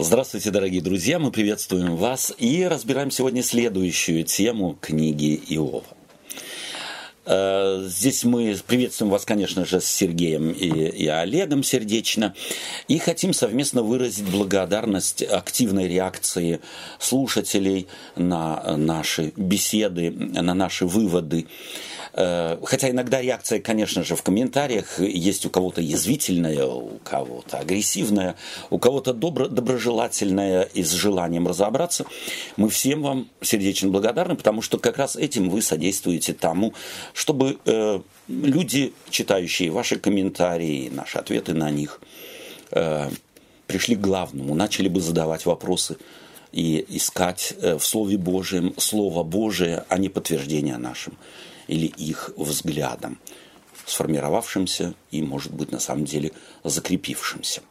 [0.00, 5.82] Здравствуйте, дорогие друзья, мы приветствуем вас и разбираем сегодня следующую тему книги Иова.
[7.26, 12.32] Э, здесь мы приветствуем вас, конечно же, с Сергеем и, и Олегом сердечно.
[12.86, 16.60] И хотим совместно выразить благодарность активной реакции
[17.00, 21.48] слушателей на наши беседы, на наши выводы.
[22.14, 28.36] Э, хотя иногда реакция, конечно же, в комментариях есть у кого-то язвительная, у кого-то агрессивная,
[28.70, 32.06] у кого-то добро, доброжелательная и с желанием разобраться.
[32.56, 36.74] Мы всем вам сердечно благодарны, потому что как раз этим вы содействуете тому,
[37.12, 42.00] чтобы э, люди, читающие ваши комментарии, наши ответы на них,
[42.70, 43.10] э,
[43.66, 45.96] пришли к главному, начали бы задавать вопросы
[46.52, 51.14] и искать э, в Слове Божьем Слово Божие, а не подтверждение нашим
[51.68, 53.18] или их взглядом,
[53.86, 56.32] сформировавшимся и, может быть, на самом деле
[56.64, 57.62] закрепившимся.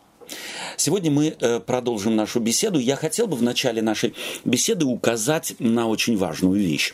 [0.76, 2.80] Сегодня мы э, продолжим нашу беседу.
[2.80, 4.14] Я хотел бы в начале нашей
[4.46, 6.94] беседы указать на очень важную вещь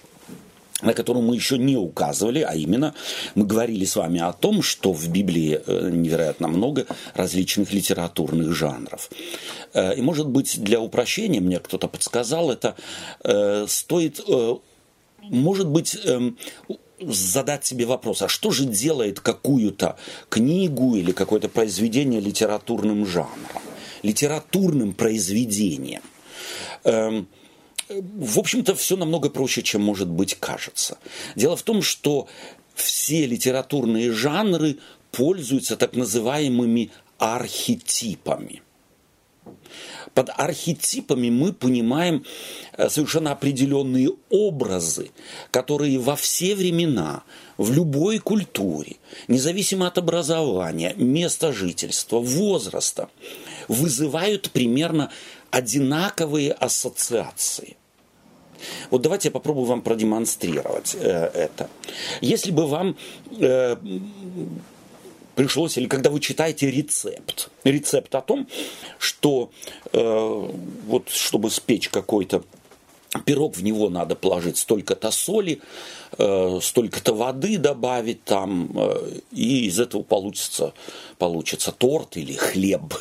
[0.81, 2.93] на которую мы еще не указывали, а именно
[3.35, 9.09] мы говорили с вами о том, что в Библии э, невероятно много различных литературных жанров.
[9.73, 12.75] Э, и, может быть, для упрощения, мне кто-то подсказал, это
[13.67, 14.19] стоит,
[15.21, 16.37] может быть, эм,
[17.11, 19.97] задать себе вопрос, а что же делает какую-то
[20.29, 23.61] книгу или какое-то произведение литературным жанром,
[24.03, 26.01] литературным произведением?
[26.83, 27.27] Эм,
[27.89, 30.97] в общем-то, все намного проще, чем, может быть, кажется.
[31.35, 32.27] Дело в том, что
[32.73, 34.77] все литературные жанры
[35.11, 38.61] пользуются так называемыми архетипами.
[40.13, 42.23] Под архетипами мы понимаем
[42.77, 45.11] э, совершенно определенные образы,
[45.51, 47.23] которые во все времена,
[47.57, 48.97] в любой культуре,
[49.27, 53.09] независимо от образования, места жительства, возраста,
[53.67, 55.11] вызывают примерно
[55.49, 57.77] одинаковые ассоциации.
[58.89, 61.69] Вот давайте я попробую вам продемонстрировать э, это.
[62.21, 62.97] Если бы вам
[63.39, 63.75] э,
[65.35, 68.47] пришлось, или когда вы читаете рецепт, рецепт о том,
[68.97, 69.51] что
[69.91, 70.49] э,
[70.87, 72.43] вот чтобы спечь какой-то
[73.25, 75.61] пирог, в него надо положить столько-то соли,
[76.17, 80.73] э, столько-то воды добавить там, э, и из этого получится,
[81.17, 82.93] получится торт или хлеб,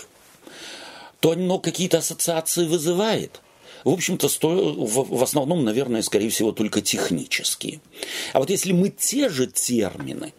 [1.20, 3.40] то оно какие-то ассоциации вызывает.
[3.84, 7.80] В общем-то, в основном, наверное, скорее всего, только технические.
[8.32, 10.32] А вот если мы те же термины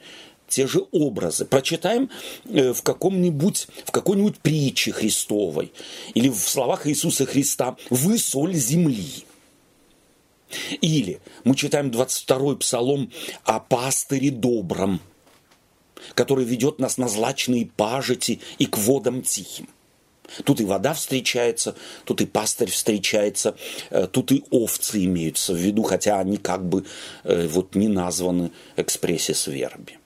[0.53, 1.45] те же образы.
[1.45, 2.09] Прочитаем
[2.45, 5.71] э, в каком-нибудь, в какой-нибудь притче Христовой
[6.13, 9.25] или в словах Иисуса Христа «Вы соль земли».
[10.81, 13.11] Или мы читаем 22-й псалом
[13.43, 14.99] о пастыре добром,
[16.13, 19.67] который ведет нас на злачные пажити и к водам тихим.
[20.45, 21.75] Тут и вода встречается,
[22.05, 23.55] тут и пастырь встречается,
[23.89, 26.85] э, тут и овцы имеются в виду, хотя они как бы
[27.23, 29.99] э, вот не названы экспрессис верби.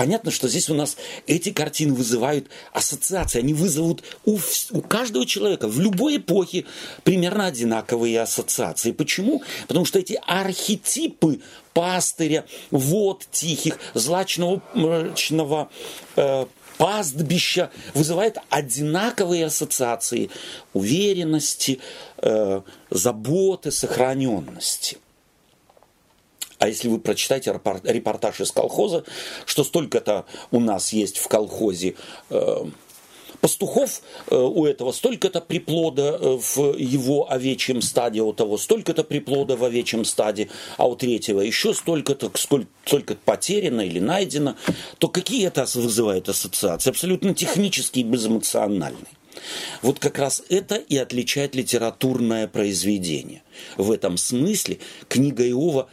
[0.00, 0.96] Понятно, что здесь у нас
[1.26, 4.38] эти картины вызывают ассоциации, они вызовут у,
[4.70, 6.64] у каждого человека в любой эпохе
[7.04, 8.92] примерно одинаковые ассоциации.
[8.92, 9.42] Почему?
[9.68, 11.42] Потому что эти архетипы
[11.74, 15.68] пастыря, вод тихих, злачного мрачного
[16.16, 16.46] э,
[16.78, 20.30] пастбища вызывают одинаковые ассоциации
[20.72, 21.78] уверенности,
[22.22, 24.96] э, заботы, сохраненности–
[26.60, 29.04] а если вы прочитаете репортаж из колхоза,
[29.46, 31.94] что столько-то у нас есть в колхозе
[32.28, 32.64] э,
[33.40, 39.56] пастухов э, у этого столько-то приплода э, в его овечьем стаде, у того столько-то приплода
[39.56, 44.56] в овечьем стаде, а у третьего еще столько-то, столько потеряно или найдено,
[44.98, 46.90] то какие это вызывает ассоциации?
[46.90, 49.06] Абсолютно технические и безэмоциональные.
[49.82, 53.42] Вот как раз это и отличает литературное произведение.
[53.76, 54.78] В этом смысле
[55.08, 55.88] книга Иова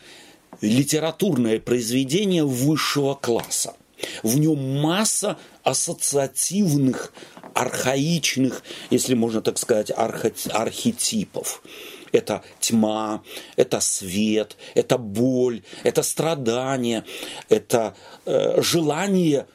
[0.61, 3.75] литературное произведение высшего класса.
[4.23, 7.13] В нем масса ассоциативных,
[7.53, 11.63] архаичных, если можно так сказать, архетипов.
[12.11, 13.21] Это тьма,
[13.57, 17.03] это свет, это боль, это страдание,
[17.49, 17.95] это
[18.25, 19.45] э, желание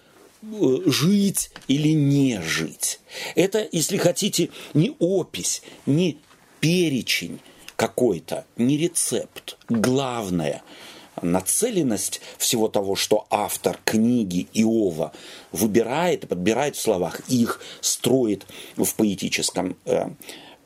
[0.43, 3.01] э, жить или не жить.
[3.37, 6.19] Это, если хотите, не опись, не
[6.61, 7.41] перечень
[7.77, 9.57] какой-то, не рецепт.
[9.69, 10.63] Главное–
[11.21, 15.13] нацеленность всего того, что автор книги Иова
[15.51, 20.09] выбирает подбирает в словах, их строит в поэтическом, э,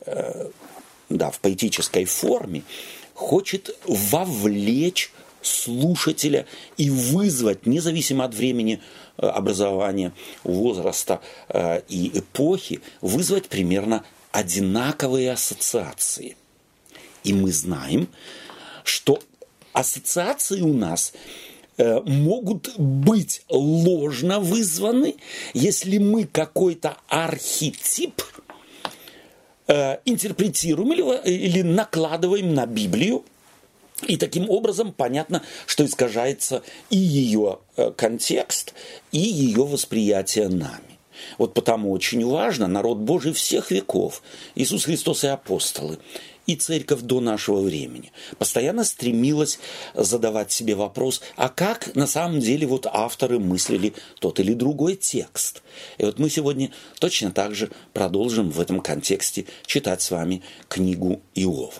[0.05, 0.49] э,
[1.09, 2.63] да, в поэтической форме,
[3.13, 5.11] хочет вовлечь
[5.41, 6.45] слушателя
[6.77, 8.81] и вызвать, независимо от времени
[9.17, 16.35] э, образования, возраста э, и эпохи, вызвать примерно одинаковые ассоциации.
[17.23, 18.07] И мы знаем,
[18.83, 19.19] что
[19.77, 21.13] ассоциации у нас
[21.77, 25.15] э, могут быть ложно вызваны,
[25.53, 28.23] если мы какой-то архетип
[29.67, 33.23] э, интерпретируем или, или накладываем на Библию,
[34.07, 38.73] и таким образом понятно, что искажается и ее э, контекст,
[39.11, 40.97] и ее восприятие нами.
[41.37, 44.21] Вот потому очень важно, народ Божий всех веков,
[44.55, 45.99] Иисус Христос и апостолы,
[46.47, 49.59] и церковь до нашего времени постоянно стремилась
[49.93, 55.61] задавать себе вопрос, а как на самом деле вот авторы мыслили тот или другой текст.
[55.97, 61.21] И вот мы сегодня точно так же продолжим в этом контексте читать с вами книгу
[61.35, 61.73] Иова.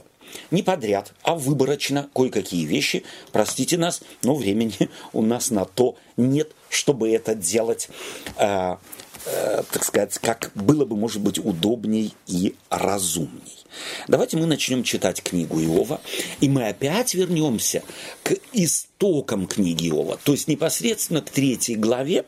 [0.51, 3.03] Не подряд, а выборочно кое-какие вещи.
[3.31, 7.89] Простите нас, но времени у нас на то нет, чтобы это делать
[9.25, 13.65] э, так сказать, как было бы, может быть, удобней и разумней.
[14.07, 16.01] Давайте мы начнем читать книгу Иова,
[16.41, 17.83] и мы опять вернемся
[18.23, 22.25] к истокам книги Иова, то есть непосредственно к третьей главе,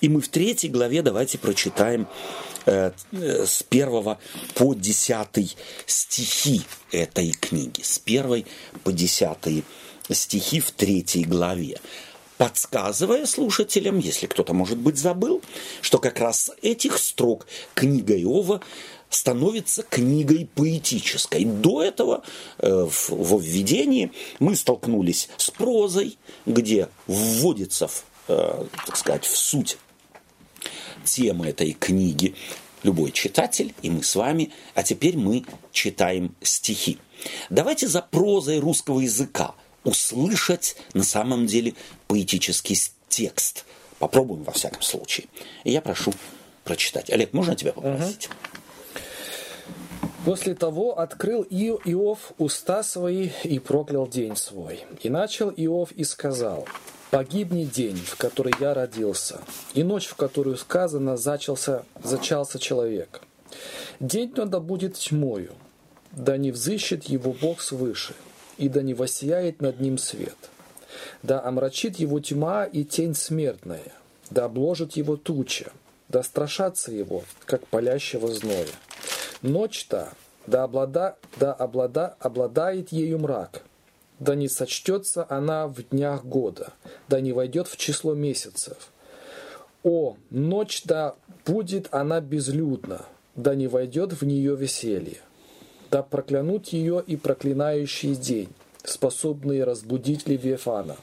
[0.00, 2.06] и мы в третьей главе давайте прочитаем
[2.66, 4.18] э, э с первого
[4.54, 5.56] по десятый
[5.86, 8.46] стихи этой книги, с первой
[8.84, 9.64] по десятый
[10.10, 11.78] стихи в третьей главе
[12.42, 15.40] подсказывая слушателям, если кто-то, может быть, забыл,
[15.80, 18.60] что как раз этих строк книга Иова
[19.10, 21.44] становится книгой поэтической.
[21.44, 22.24] До этого
[22.58, 24.10] э, в, во введении
[24.40, 29.78] мы столкнулись с прозой, где вводится, в, э, так сказать, в суть
[31.04, 32.34] темы этой книги
[32.82, 36.98] любой читатель, и мы с вами, а теперь мы читаем стихи.
[37.50, 39.54] Давайте за прозой русского языка
[39.84, 41.74] услышать на самом деле
[42.08, 42.76] поэтический
[43.08, 43.64] текст.
[43.98, 45.26] Попробуем во всяком случае.
[45.64, 46.12] И я прошу
[46.64, 47.10] прочитать.
[47.10, 48.28] Олег, можно тебя попросить?
[50.24, 54.84] После того открыл Иов уста свои и проклял день свой.
[55.02, 56.66] И начал Иов и сказал,
[57.10, 59.40] «Погибни день, в который я родился,
[59.74, 63.22] и ночь, в которую сказано, зачался, зачался человек.
[63.98, 65.52] День надо будет тьмою,
[66.12, 68.14] да не взыщет его Бог свыше,
[68.62, 70.36] и да не воссияет над ним свет.
[71.24, 73.92] Да омрачит его тьма и тень смертная,
[74.30, 75.72] да обложит его туча,
[76.08, 78.68] да страшатся его, как палящего зноя.
[79.42, 80.12] Ночь-то,
[80.46, 83.64] да, облада, да облада, обладает ею мрак,
[84.20, 86.72] да не сочтется она в днях года,
[87.08, 88.92] да не войдет в число месяцев.
[89.82, 95.18] О, ночь да будет она безлюдна, да не войдет в нее веселье
[95.92, 98.48] да проклянут ее и проклинающий день,
[98.82, 100.96] способные разбудить Левиафана.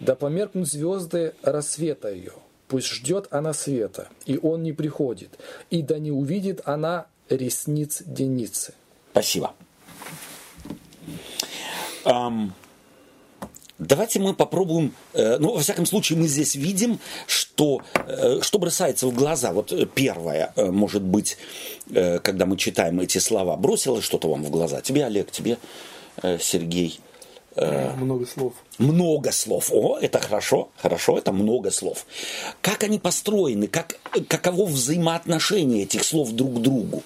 [0.00, 2.32] Да померкнут звезды рассвета ее,
[2.66, 5.38] пусть ждет она света, и он не приходит,
[5.68, 8.72] и да не увидит она ресниц деницы.
[9.12, 9.54] Спасибо.
[12.06, 12.52] Um,
[13.78, 19.08] Давайте мы попробуем, э, ну, во всяком случае, мы здесь видим, что, э, что бросается
[19.08, 19.52] в глаза.
[19.52, 21.36] Вот э, первое, может быть,
[21.92, 24.80] когда мы читаем эти слова, бросилось что-то вам в глаза?
[24.80, 25.58] Тебе, Олег, тебе,
[26.40, 27.00] Сергей?
[27.56, 28.54] Много слов.
[28.78, 29.70] Много слов.
[29.72, 32.06] О, это хорошо, хорошо, это много слов.
[32.62, 33.98] Как они построены, как,
[34.28, 37.02] каково взаимоотношение этих слов друг к другу?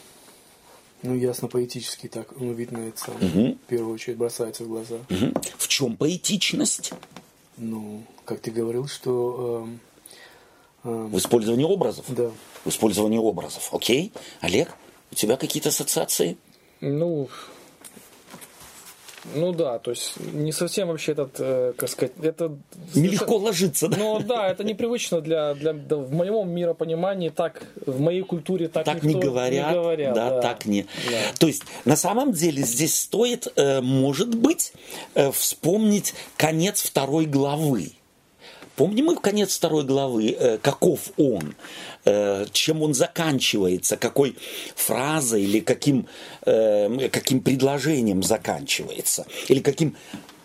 [1.03, 3.53] Ну, ясно, поэтически так, ну, видно, это угу.
[3.53, 4.97] в первую очередь бросается в глаза.
[5.11, 5.41] Угу.
[5.59, 6.93] В чем поэтичность?
[7.57, 9.69] Ну, как ты говорил, что...
[10.85, 12.05] Э, э, в использовании образов?
[12.09, 12.31] Да.
[12.65, 14.13] В использовании образов, окей.
[14.41, 14.75] Олег,
[15.13, 16.37] у тебя какие-то ассоциации?
[16.81, 17.29] Ну,
[19.35, 22.57] ну да, то есть не совсем вообще этот, э, как сказать, это...
[22.95, 23.97] Нелегко это, ложиться, да?
[23.97, 28.85] Ну да, это непривычно для, для, да, в моем миропонимании, так, в моей культуре так,
[28.85, 30.83] так не говорят, не говорят да, да, так не.
[30.83, 31.19] Да.
[31.39, 34.73] То есть на самом деле здесь стоит, э, может быть,
[35.15, 37.93] э, вспомнить конец второй главы.
[38.79, 41.57] Помним мы конец второй главы, э, каков он,
[42.05, 44.37] э, чем он заканчивается, какой
[44.77, 46.07] фразой или каким,
[46.47, 49.97] э, каким предложением заканчивается, или каким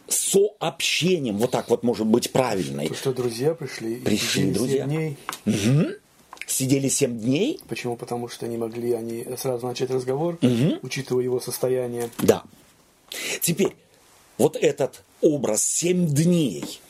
[0.07, 2.87] сообщением, вот так вот может быть правильно.
[2.87, 4.85] То, что друзья пришли, пришли друзья.
[4.85, 5.15] дней.
[5.45, 5.91] Угу.
[6.47, 7.59] Сидели семь дней.
[7.67, 7.95] Почему?
[7.95, 10.79] Потому что не могли они сразу начать разговор, угу.
[10.81, 12.09] учитывая его состояние.
[12.17, 12.41] Да.
[13.41, 13.75] Теперь,
[14.39, 16.79] вот этот образ семь дней–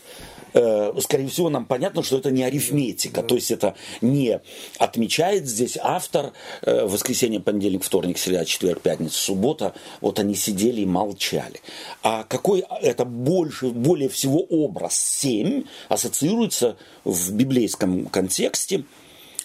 [0.53, 4.39] Э, скорее всего, нам понятно, что это не арифметика, то есть это не
[4.77, 10.85] отмечает здесь автор э, воскресенье, понедельник, вторник, среда, четверг, пятница, суббота, вот они сидели и
[10.85, 11.61] молчали.
[12.03, 18.83] А какой это больше, более всего образ 7 ассоциируется в библейском контексте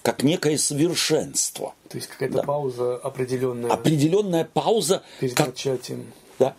[0.02, 1.74] как некое совершенство.
[1.88, 2.42] То есть какая-то да.
[2.42, 3.70] пауза определенная.
[3.70, 5.02] Определенная пауза.
[5.20, 6.06] Перед как, начатием.
[6.38, 6.54] Да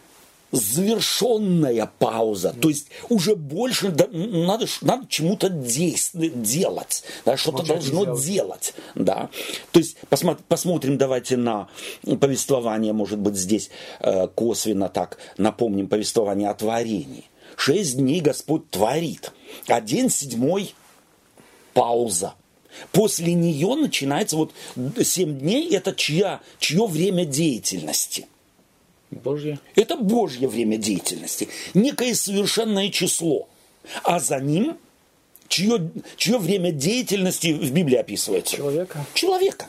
[0.52, 2.56] завершенная пауза.
[2.60, 8.26] То есть уже больше да, надо, надо чему-то делать, да, что-то должно делать.
[8.26, 8.74] делать.
[8.96, 9.30] Да.
[9.72, 11.68] То есть посмотри, посмотрим давайте на
[12.20, 17.26] повествование, может быть, здесь э, косвенно так напомним повествование о творении.
[17.56, 19.32] Шесть дней Господь творит,
[19.68, 20.74] один седьмой
[21.74, 22.34] пауза.
[22.92, 24.54] После нее начинается вот
[25.04, 28.28] семь дней, это чья, чье время деятельности–
[29.12, 29.60] Божье.
[29.76, 31.48] Это Божье время деятельности.
[31.74, 33.48] Некое совершенное число.
[34.04, 34.78] А за ним
[35.48, 38.56] чье, чье время деятельности в Библии описывается?
[38.56, 39.06] Человека.
[39.14, 39.68] Человека.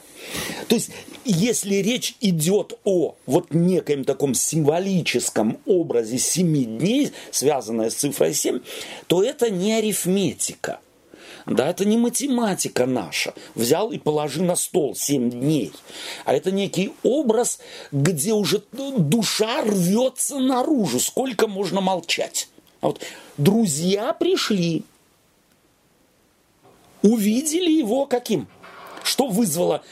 [0.68, 0.90] То есть,
[1.24, 8.60] если речь идет о вот некоем таком символическом образе семи дней, связанное с цифрой 7,
[9.06, 10.80] то это не арифметика–
[11.46, 13.34] да, это не математика наша.
[13.54, 15.72] Взял и положи на стол 7 дней.
[16.24, 17.60] А это некий образ,
[17.92, 21.00] где уже душа рвется наружу.
[21.00, 22.48] Сколько можно молчать?
[22.80, 23.00] А вот
[23.36, 24.84] друзья пришли,
[27.02, 28.48] увидели его каким?
[29.02, 29.82] Что вызвало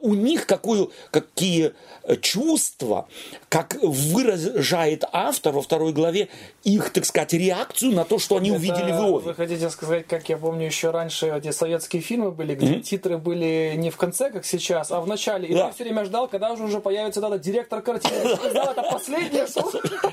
[0.00, 1.72] у них какую, какие
[2.20, 3.06] чувства,
[3.48, 6.28] как выражает автор во второй главе
[6.64, 9.26] их, так сказать, реакцию на то, что они Это увидели в Иове.
[9.26, 12.82] Вы хотите сказать, как я помню, еще раньше эти советские фильмы были, где mm-hmm.
[12.82, 15.48] титры были не в конце, как сейчас, а в начале.
[15.48, 15.68] И да.
[15.68, 18.36] ты все время ждал, когда уже, уже появится этот директор картины.
[18.36, 19.46] Ты ждал, это последнее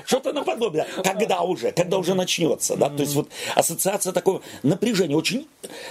[0.06, 0.86] Что-то наподобие.
[1.02, 2.76] Когда уже, когда уже начнется.
[2.76, 2.90] Да?
[2.90, 5.46] То есть вот ассоциация такого напряжения очень,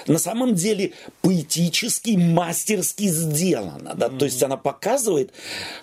[0.08, 3.10] на самом деле, поэтически, мастерски
[3.58, 3.96] сделана.
[3.96, 4.10] Да?
[4.10, 5.32] То есть она показывает,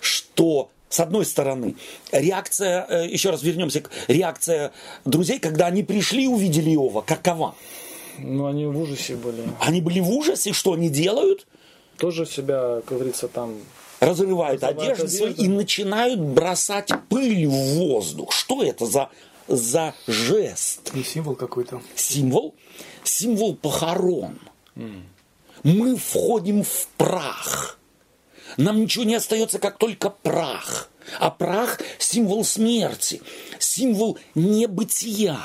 [0.01, 1.75] что с одной стороны,
[2.11, 4.71] реакция, э, еще раз вернемся к реакция
[5.03, 7.55] друзей, когда они пришли и увидели Иова, какова?
[8.19, 9.43] Ну, они в ужасе были.
[9.59, 11.47] Они были в ужасе, что они делают?
[11.97, 13.55] Тоже себя, как говорится, там...
[13.99, 18.31] Разрывают, разрывают одежды свои и начинают бросать пыль в воздух.
[18.31, 19.09] Что это за,
[19.47, 20.91] за жест?
[20.93, 21.81] И символ какой-то.
[21.95, 22.55] Символ?
[23.03, 24.37] Символ похорон.
[24.75, 25.01] Mm.
[25.65, 27.75] Мы входим в прах
[28.57, 30.89] нам ничего не остается, как только прах.
[31.19, 33.21] А прах– символ смерти,
[33.59, 35.37] символ небытия.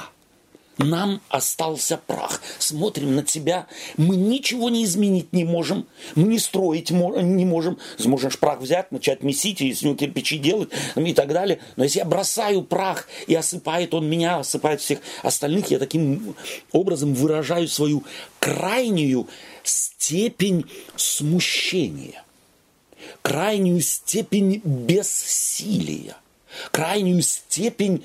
[0.78, 2.40] Нам остался прах.
[2.58, 3.66] Смотрим на тебя.
[3.98, 5.86] Мы ничего не изменить не можем.
[6.14, 7.78] Мы не строить не можем.
[8.02, 11.58] Можешь прах взять, начать месить, из него кирпичи делать и так далее.
[11.76, 16.34] Но если я бросаю прах и осыпает он меня, осыпает всех остальных, я таким
[16.72, 18.04] образом выражаю свою
[18.38, 19.28] крайнюю
[19.64, 20.64] степень
[20.96, 22.24] смущения
[23.22, 26.16] крайнюю степень бессилия,
[26.70, 28.04] крайнюю степень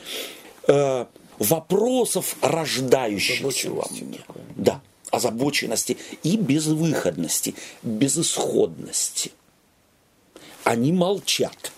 [0.67, 1.05] э,
[1.39, 4.19] вопросов, рождающихся во мне.
[4.55, 4.81] Да,
[5.11, 9.31] озабоченности и безвыходности, безысходности.
[10.63, 11.71] Они молчат.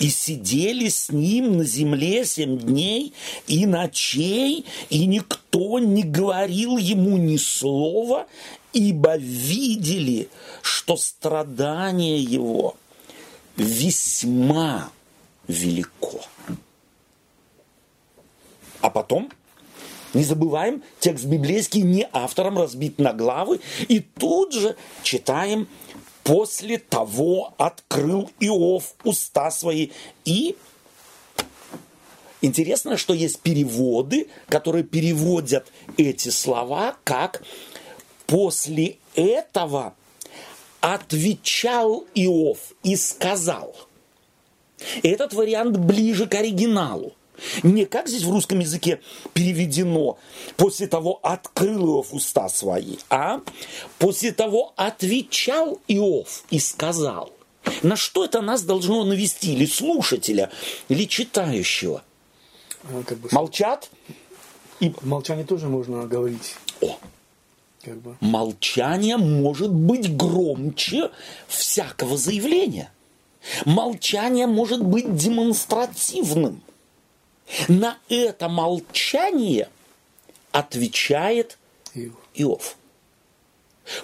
[0.00, 3.12] И сидели с ним на земле семь дней
[3.48, 8.28] и ночей, и никто не говорил ему ни слова,
[8.72, 10.28] ибо видели,
[10.62, 12.76] что страдание его
[13.56, 14.90] весьма
[15.48, 16.20] велико.
[18.80, 19.30] А потом,
[20.14, 25.66] не забываем, текст библейский не автором разбит на главы, и тут же читаем
[26.28, 29.90] «После того открыл Иов уста свои
[30.24, 30.56] и
[32.40, 35.66] Интересно, что есть переводы, которые переводят
[35.96, 37.42] эти слова как
[38.28, 39.94] После этого
[40.80, 43.74] отвечал Иов и сказал.
[45.02, 47.14] Этот вариант ближе к оригиналу.
[47.62, 49.00] Не как здесь в русском языке
[49.32, 50.18] переведено,
[50.56, 53.40] после того открыл Иов уста свои, а
[53.98, 57.32] после того отвечал Иов и сказал.
[57.82, 59.54] На что это нас должно навести?
[59.54, 60.50] Или слушателя,
[60.88, 62.02] или читающего?
[63.06, 63.28] Как бы...
[63.32, 63.90] Молчат?
[64.80, 64.92] И...
[65.02, 66.54] Молчание тоже можно говорить.
[66.80, 66.96] О,
[67.82, 68.16] как бы.
[68.20, 71.10] Молчание может быть громче
[71.48, 72.90] всякого заявления.
[73.64, 76.62] Молчание может быть демонстративным.
[77.68, 79.68] На это молчание
[80.52, 81.58] отвечает
[81.94, 82.14] Иов.
[82.34, 82.76] Иов.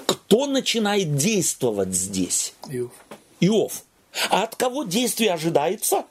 [0.06, 2.54] Кто начинает действовать здесь?
[2.68, 2.92] Иов.
[3.40, 3.82] Иов.
[4.30, 6.04] А от кого действие ожидается?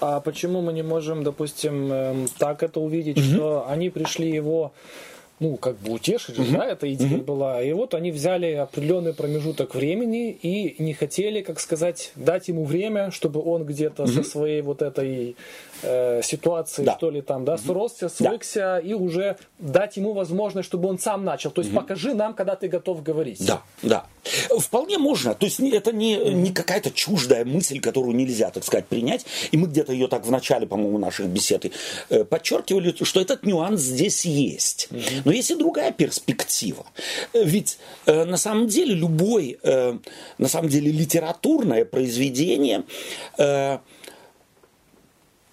[0.00, 3.24] А почему мы не можем, допустим, эм, так это увидеть, угу.
[3.24, 4.72] что они пришли его
[5.40, 7.62] ну, как бы утешить же, да, эта идея была.
[7.62, 13.10] И вот они взяли определенный промежуток времени и не хотели, как сказать, дать ему время,
[13.10, 15.36] чтобы он где-то со своей вот этой
[15.82, 16.96] э, ситуацией, Да.
[16.96, 21.50] что ли, там, да, сросся, свыкся, и уже дать ему возможность, чтобы он сам начал.
[21.50, 23.44] То есть покажи нам, когда ты готов говорить.
[23.46, 24.06] Да, да.
[24.58, 25.34] Вполне можно.
[25.34, 29.24] То есть это не, не какая-то чуждая мысль, которую нельзя, так сказать, принять.
[29.52, 31.72] И мы где-то ее так в начале, по-моему, наших бесед
[32.10, 34.88] э, подчеркивали, что этот нюанс здесь есть.
[35.28, 36.86] Но есть и другая перспектива.
[37.34, 39.98] Э, Ведь э, на самом деле любой, э,
[40.38, 42.84] на самом деле литературное произведение
[43.36, 43.76] э,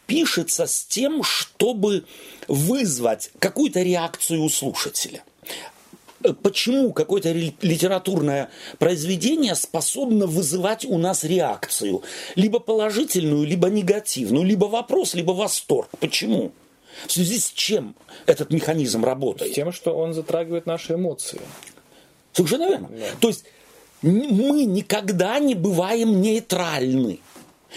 [0.08, 2.05] пишется с тем, чтобы
[2.48, 5.25] вызвать какую-то реакцию у слушателя.
[6.24, 12.01] Э, Почему какое-то литературное произведение способно вызывать у нас реакцию?
[12.36, 15.89] Либо положительную, либо негативную, либо вопрос, либо восторг.
[16.00, 16.53] Почему?
[17.08, 19.54] В связи с чем этот механизм работает?
[19.54, 21.42] Тем, что он затрагивает наши эмоции.
[22.34, 22.90] Совершенно верно.
[23.20, 23.46] То есть
[24.02, 27.20] мы никогда не бываем нейтральны.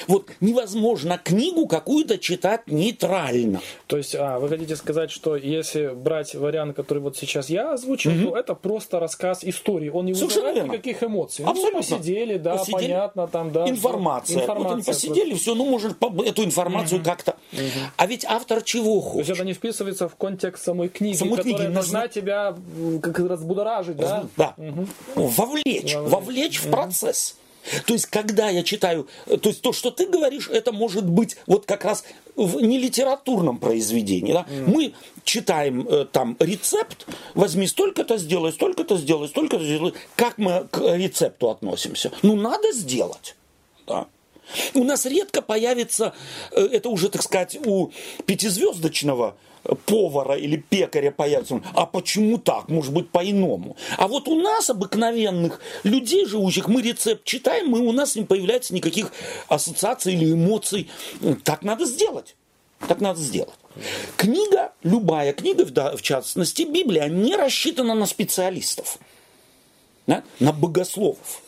[0.06, 3.60] Вот невозможно книгу какую-то читать нейтрально.
[3.86, 8.12] То есть, а, вы хотите сказать, что если брать вариант, который вот сейчас я озвучил,
[8.30, 9.88] то это просто рассказ истории.
[9.88, 10.72] Он не вызывает верно.
[10.72, 11.44] никаких эмоций.
[11.44, 11.78] Абсолютно.
[11.80, 12.74] Ну, посидели, да, Посидели.
[12.82, 13.68] понятно, там, да.
[13.68, 14.36] Информация.
[14.40, 14.94] Вот они Информация.
[14.94, 17.36] посидели, все, ну, может, эту информацию как-то.
[17.96, 19.36] А ведь автор чего То есть хочет?
[19.36, 22.54] это не вписывается в контекст самой книги, Самой которая книги должна нужно- тебя
[23.02, 24.26] как разбудоражить, да?
[24.36, 24.54] Да.
[25.14, 27.36] Вовлечь, вовлечь в процесс.
[27.86, 31.36] То есть, когда я читаю, э, то есть то, что ты говоришь, это может быть
[31.46, 32.04] вот как раз
[32.36, 34.32] в нелитературном произведении.
[34.32, 34.46] Да?
[34.66, 39.94] Мы читаем э, там рецепт, возьми столько-то сделай, столько-то сделай, столько-то сделай.
[40.16, 42.12] Как мы к рецепту относимся?
[42.22, 43.34] Ну, надо сделать.
[43.86, 44.06] Да.
[44.74, 46.14] У нас редко появится,
[46.52, 47.90] э, это уже, так сказать, у
[48.26, 49.36] пятизвездочного
[49.86, 53.76] повара или пекаря появится, а почему так, может быть, по-иному.
[53.96, 58.74] А вот у нас, обыкновенных людей живущих, мы рецепт читаем, и у нас не появляется
[58.74, 59.12] никаких
[59.48, 60.90] ассоциаций или эмоций.
[61.44, 62.36] Так надо сделать.
[62.86, 63.54] Так надо сделать.
[64.16, 65.64] Книга, любая книга,
[65.96, 68.98] в частности Библия, не рассчитана на специалистов,
[70.06, 71.42] да, на богословов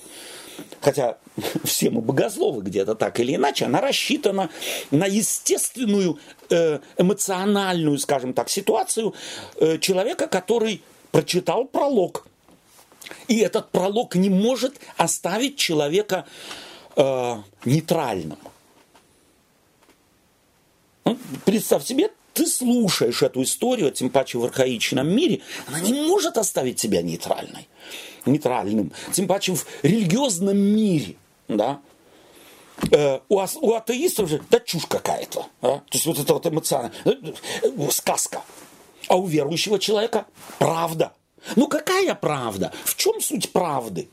[0.80, 1.18] хотя
[1.64, 4.50] все мы богословы где-то так или иначе, она рассчитана
[4.90, 6.18] на естественную
[6.50, 9.14] э, эмоциональную, скажем так, ситуацию
[9.56, 12.26] э, человека, который прочитал пролог.
[13.28, 16.26] И этот пролог не может оставить человека
[16.96, 18.38] э, нейтральным.
[21.04, 26.38] Ну, Представь себе, ты слушаешь эту историю, тем паче в архаичном мире, она не может
[26.38, 27.68] оставить тебя нейтральной,
[28.26, 28.92] нейтральным.
[29.12, 31.16] Тем паче в религиозном мире,
[31.56, 31.80] да,
[32.90, 35.78] Э, у, у атеистов же, да чушь какая-то, а?
[35.78, 37.12] то есть вот это вот эмоционально, э,
[37.62, 38.42] э, сказка.
[39.08, 40.26] А у верующего человека
[40.58, 41.12] правда.
[41.56, 42.72] Ну какая правда?
[42.84, 44.08] В чем суть правды?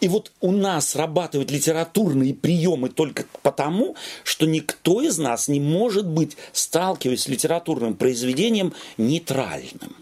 [0.00, 6.06] И вот у нас срабатывают литературные приемы только потому, что никто из нас не может
[6.06, 9.94] быть, сталкиваясь с литературным произведением, нейтральным.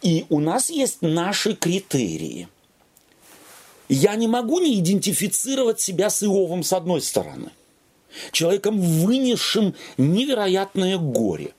[0.00, 2.48] И у нас есть наши критерии.
[3.88, 7.50] Я не могу не идентифицировать себя с Иовом с одной стороны.
[8.32, 11.54] Человеком, вынесшим невероятное горе.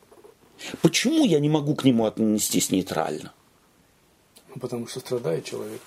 [0.82, 3.32] Почему я не могу к нему отнестись нейтрально?
[4.50, 5.82] Ну, потому что страдает человек.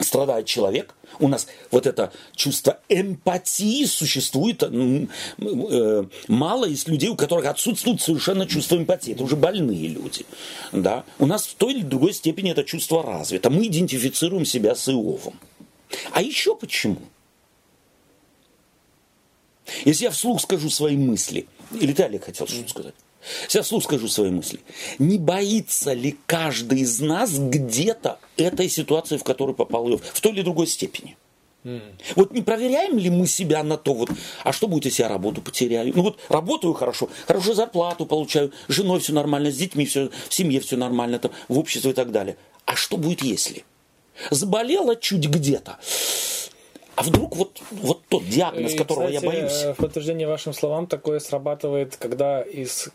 [0.00, 7.46] страдает человек, у нас вот это чувство эмпатии существует, э, мало есть людей, у которых
[7.46, 10.24] отсутствует совершенно чувство эмпатии, это уже больные люди,
[10.72, 14.88] да, у нас в той или другой степени это чувство развито, мы идентифицируем себя с
[14.88, 15.34] Иовом.
[16.12, 17.00] А еще почему?
[19.84, 22.94] Если я вслух скажу свои мысли, или Олег, хотел что-то сказать?
[23.44, 24.60] Если я вслух скажу свои мысли,
[24.98, 30.32] не боится ли каждый из нас где-то этой ситуации, в которую попал Иов, в той
[30.32, 31.16] или другой степени?
[32.14, 34.10] Вот не проверяем ли мы себя на то, вот,
[34.44, 35.92] а что будет, если я работу потеряю?
[35.94, 40.34] Ну вот работаю хорошо, хорошую зарплату получаю, с женой все нормально, с детьми все, в
[40.34, 42.36] семье все нормально, там, в обществе и так далее.
[42.64, 43.64] А что будет, если?
[44.30, 45.78] Заболела чуть где-то.
[46.96, 49.52] А вдруг вот, вот тот диагноз, И, которого кстати, я боюсь?
[49.62, 52.88] э, В подтверждение вашим словам такое срабатывает, когда из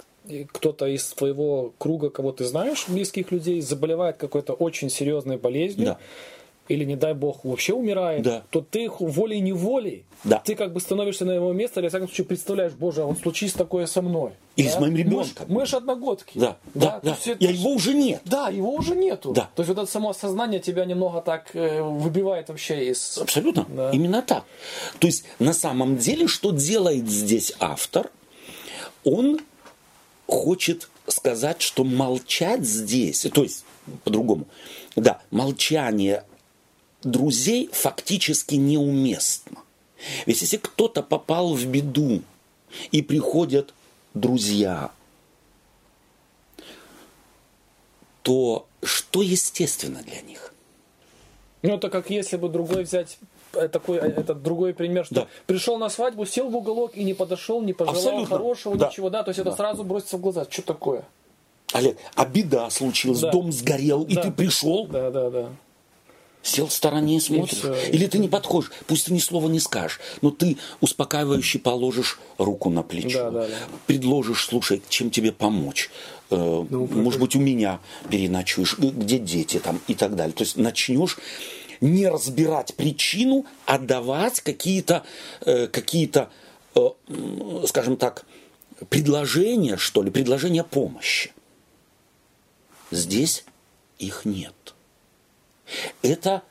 [0.54, 5.98] кто-то из твоего круга, кого ты знаешь, близких людей, заболевает какой-то очень серьезной болезнью, Да.
[6.70, 8.44] Или, не дай бог, вообще умирает, Да.
[8.50, 10.40] то ты волей-неволей, Да.
[10.44, 13.20] ты как бы становишься на его место, или, в всяком случае, представляешь, боже, а вот
[13.20, 14.32] случись такое со мной.
[14.56, 14.74] Или Да?
[14.74, 15.46] с моим ребенком.
[15.50, 16.38] Мы же одногодки.
[16.40, 17.10] Да, да, да.
[17.12, 18.22] есть это Я его уже нет.
[18.24, 19.34] Да, его уже нету.
[19.34, 19.50] Да.
[19.56, 23.18] То есть вот это само осознание тебя немного так э, выбивает вообще из...
[23.18, 23.66] Абсолютно.
[23.68, 23.92] Да.
[23.92, 24.46] Именно так.
[25.00, 28.10] То есть, на самом деле, что делает здесь автор?
[29.04, 29.40] Он
[30.28, 33.66] хочет сказать, что молчать здесь, то есть
[34.06, 34.46] по-другому,
[34.96, 36.24] да, молчание
[37.04, 39.58] друзей фактически неуместно.
[40.26, 42.22] Ведь если кто-то попал в беду,
[42.92, 43.74] и приходят
[44.14, 44.92] друзья,
[48.22, 50.54] то что естественно для них?
[51.62, 53.18] Ну, это как если бы другой взять
[53.54, 55.28] э, такой э, этот другой пример, что да.
[55.46, 58.38] пришел на свадьбу, сел в уголок и не подошел, не пожелал Абсолютно.
[58.38, 58.90] хорошего, да.
[58.90, 59.56] ничего, да, то есть это да.
[59.56, 60.46] сразу бросится в глаза.
[60.50, 61.06] Что такое?
[61.72, 63.32] Олег, а беда случилась, да.
[63.32, 64.12] дом сгорел, да.
[64.12, 64.88] и ты пришел?
[64.88, 65.50] Да, да, да.
[66.44, 67.54] Сел в стороне и смотришь.
[67.54, 71.60] И все, Или ты не подходишь, пусть ты ни слова не скажешь, но ты успокаивающе
[71.60, 73.56] положишь руку на плечо, да, да, да.
[73.88, 75.90] предложишь, слушай, чем тебе помочь.
[76.30, 77.80] Э, ну, может быть, у меня
[78.10, 80.34] переночуешь, где дети там и так далее.
[80.34, 81.18] То есть начнешь
[81.80, 85.04] не разбирать причину, а давать какие-то,
[85.46, 86.30] э, какие-то
[86.76, 86.90] э,
[87.68, 88.26] скажем так,
[88.90, 91.32] предложения, что ли, предложения помощи.
[92.92, 93.46] Здесь
[93.98, 94.73] их нет.
[96.02, 96.42] Это,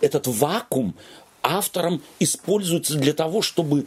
[0.00, 0.94] этот вакуум
[1.42, 3.86] автором используется для того, чтобы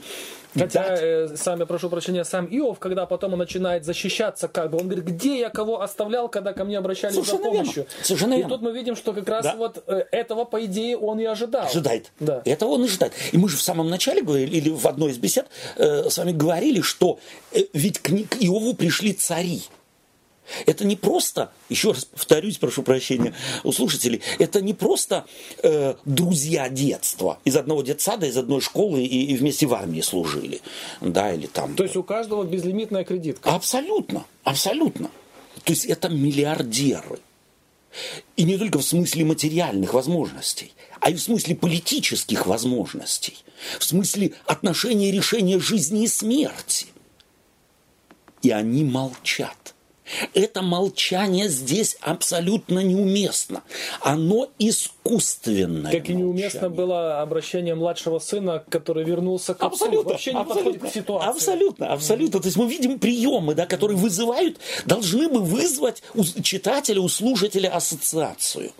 [0.57, 4.77] Хотя, э, сам, я прошу прощения, сам Иов, когда потом он начинает защищаться, как бы,
[4.77, 7.75] он говорит, где я кого оставлял, когда ко мне обращались Совершенно за помощью.
[7.75, 7.89] Верно.
[8.03, 8.49] Совершенно и верно.
[8.49, 9.55] тут мы видим, что как раз да.
[9.55, 11.65] вот э, этого, по идее, он и ожидал.
[11.65, 12.11] Ожидает.
[12.19, 12.41] Да.
[12.45, 13.13] Этого он и ожидает.
[13.31, 16.31] И мы же в самом начале говорили, или в одной из бесед э, с вами
[16.31, 17.19] говорили, что
[17.51, 19.63] э, ведь к, к Иову пришли цари.
[20.65, 25.25] Это не просто, еще раз повторюсь, прошу прощения у слушателей, это не просто
[25.63, 30.61] э, друзья детства из одного детсада, из одной школы и, и вместе в армии служили,
[31.01, 31.75] да, или там.
[31.75, 33.49] То есть у каждого безлимитная кредитка.
[33.51, 35.09] Абсолютно, абсолютно.
[35.63, 37.19] То есть это миллиардеры.
[38.35, 43.37] И не только в смысле материальных возможностей, а и в смысле политических возможностей,
[43.79, 46.87] в смысле отношения решения жизни и смерти.
[48.41, 49.74] И они молчат.
[50.33, 53.63] Это молчание здесь абсолютно неуместно.
[54.01, 55.91] Оно искусственное.
[55.91, 56.77] Как и неуместно молчание.
[56.77, 59.85] было обращение младшего сына, который вернулся к отцу.
[59.85, 61.29] Абсолютно, Вообще не абсолютно, подходит к ситуации.
[61.29, 62.39] Абсолютно, абсолютно.
[62.39, 67.69] То есть мы видим приемы, да, которые вызывают, должны бы вызвать у читателя, у слушателя
[67.69, 68.71] ассоциацию.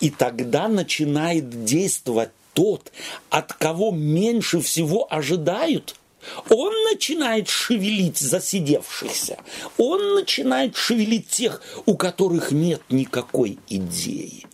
[0.00, 2.92] И тогда начинает действовать тот,
[3.28, 5.96] от кого меньше всего ожидают–
[6.48, 9.38] он начинает шевелить засидевшихся.
[9.78, 14.46] Он начинает шевелить тех, у которых нет никакой идеи.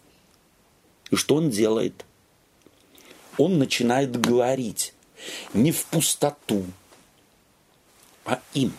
[1.11, 2.05] И что он делает?
[3.39, 4.95] Он начинает говорить
[5.55, 6.65] не в пустоту,
[8.25, 8.73] а им.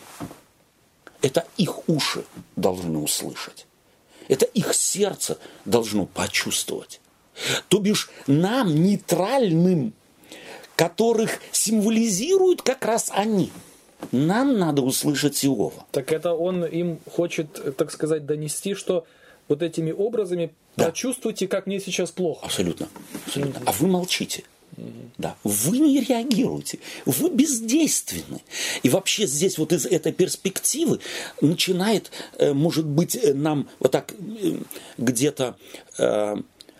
[1.22, 2.24] Это их уши
[2.56, 3.66] должны услышать.
[4.28, 7.00] Это их сердце должно почувствовать.
[7.68, 9.94] То бишь нам, нейтральным
[10.76, 13.50] которых символизируют как раз они.
[14.12, 15.86] Нам надо услышать Иова.
[15.90, 19.06] Так это он им хочет, так сказать, донести, что
[19.48, 20.84] вот этими образами да.
[20.84, 22.44] прочувствуйте, как мне сейчас плохо.
[22.44, 22.88] Абсолютно.
[23.26, 23.62] Абсолютно.
[23.64, 24.44] А вы молчите.
[25.18, 28.42] Да, вы не реагируете, вы бездейственны.
[28.82, 30.98] И вообще здесь вот из этой перспективы
[31.40, 34.56] начинает, э, может быть, э, нам вот так э,
[34.98, 35.56] где-то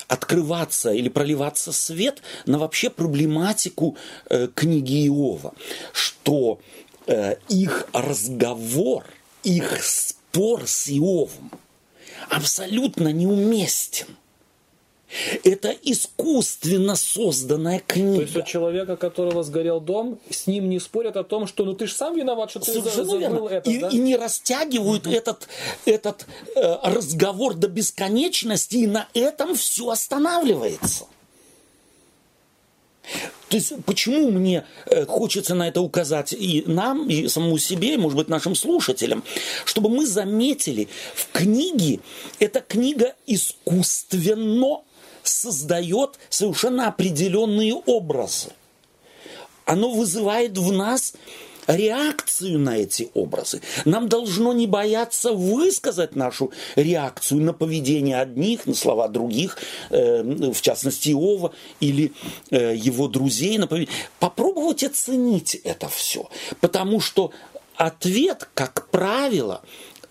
[0.08, 3.96] открываться или проливаться свет на вообще проблематику
[4.28, 5.54] э, книги Иова,
[5.92, 6.60] что
[7.06, 9.04] э, их разговор,
[9.42, 11.50] их спор с Иовом
[12.30, 14.06] абсолютно неуместен–
[15.44, 18.16] это искусственно созданная книга.
[18.16, 21.74] То есть у человека, которого сгорел дом, с ним не спорят о том, что ну
[21.74, 23.48] ты же сам виноват, что ты Совершенно забыл верно.
[23.48, 23.70] это.
[23.70, 23.88] И, да?
[23.88, 25.14] и не растягивают угу.
[25.14, 25.48] этот,
[25.84, 31.06] этот э, разговор до бесконечности, и на этом все останавливается.
[33.48, 37.96] То есть почему мне э, хочется на это указать и нам, и самому себе, и,
[37.96, 39.22] может быть, нашим слушателям,
[39.64, 42.00] чтобы мы заметили, в книге,
[42.40, 44.80] эта книга искусственно
[45.24, 48.50] создает совершенно определенные образы.
[49.64, 51.14] Оно вызывает в нас
[51.66, 53.62] реакцию на эти образы.
[53.84, 59.58] Нам должно не бояться высказать нашу реакцию на поведение одних, на слова других,
[59.90, 62.12] э, в частности Иова или
[62.50, 63.58] э, его друзей.
[63.58, 63.94] На поведение.
[64.18, 66.28] Попробовать оценить это все,
[66.60, 67.32] потому что
[67.76, 69.62] ответ, как правило,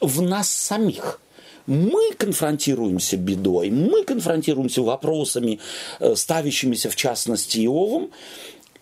[0.01, 1.19] в нас самих
[1.67, 5.59] мы конфронтируемся бедой, мы конфронтируемся вопросами,
[5.99, 8.11] э, ставящимися в частности Иовом,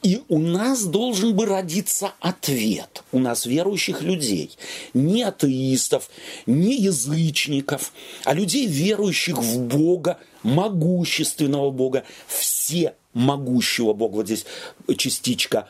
[0.04, 4.58] и у нас должен бы родиться ответ, у нас верующих людей,
[4.96, 6.10] не атеистов,
[6.48, 14.16] не язычников, а людей, верующих в Бога, могущественного Бога, все могущего Бога.
[14.16, 14.46] Вот здесь
[14.98, 15.70] частичка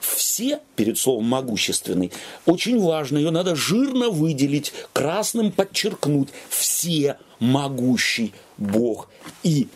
[0.00, 2.10] все перед словом могущественный,
[2.46, 6.30] очень важно, ее надо жирно выделить, красным подчеркнуть.
[6.48, 9.08] Все могущий Бог.
[9.42, 9.68] И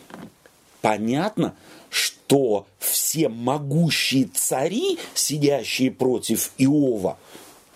[0.81, 1.55] понятно,
[1.89, 7.17] что все могущие цари, сидящие против Иова,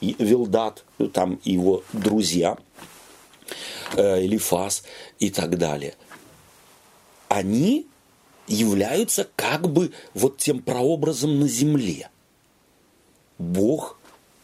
[0.02, 0.84] Вилдат,
[1.14, 2.58] там его друзья,
[3.96, 4.84] э, Элифас
[5.20, 5.96] и так далее,
[7.28, 7.86] они
[8.48, 12.10] являются как бы вот тем прообразом на земле.
[13.40, 13.98] Бог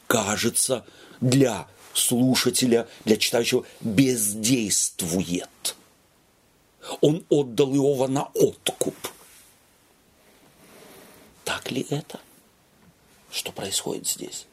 [0.07, 0.83] кажется
[1.21, 5.75] для слушателя, для читающего бездействует.
[7.01, 8.95] Он отдал Иова на откуп.
[11.43, 12.19] Так ли это?
[13.31, 14.47] Что происходит здесь?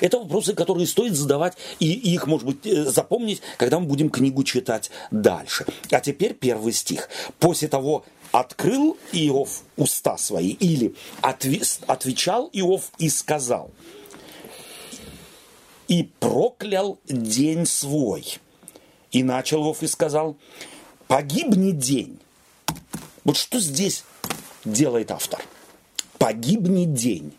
[0.00, 4.44] Это вопросы, которые стоит задавать, и их, может быть, э, запомнить, когда мы будем книгу
[4.44, 5.66] читать дальше.
[5.90, 7.08] А теперь первый стих.
[7.40, 13.70] После того, открыл Иов уста свои, или отвечал Иов и сказал,
[15.86, 18.38] и проклял день свой.
[19.10, 20.36] И начал Иов и сказал,
[21.06, 22.18] погибнет день.
[23.24, 24.04] Вот что здесь
[24.64, 25.40] делает автор?
[26.18, 27.32] Погибнет день.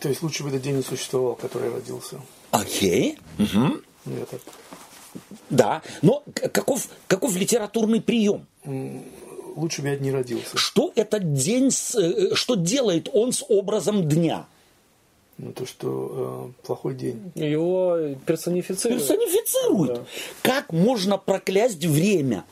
[0.00, 2.20] То есть лучше бы этот день не существовал, который родился.
[2.50, 3.18] Окей.
[3.38, 3.80] Угу.
[4.06, 4.40] Это...
[5.50, 8.46] Да, но каков, каков литературный прием?
[8.64, 10.56] Лучше бы я не родился.
[10.56, 14.46] Что этот день, с, э, что делает он с образом дня?
[15.38, 17.32] Ну, то, что э, плохой день.
[17.34, 19.00] Его персонифицирует.
[19.00, 19.94] Персонифицирует.
[19.94, 20.04] Да.
[20.42, 22.44] Как можно проклясть время?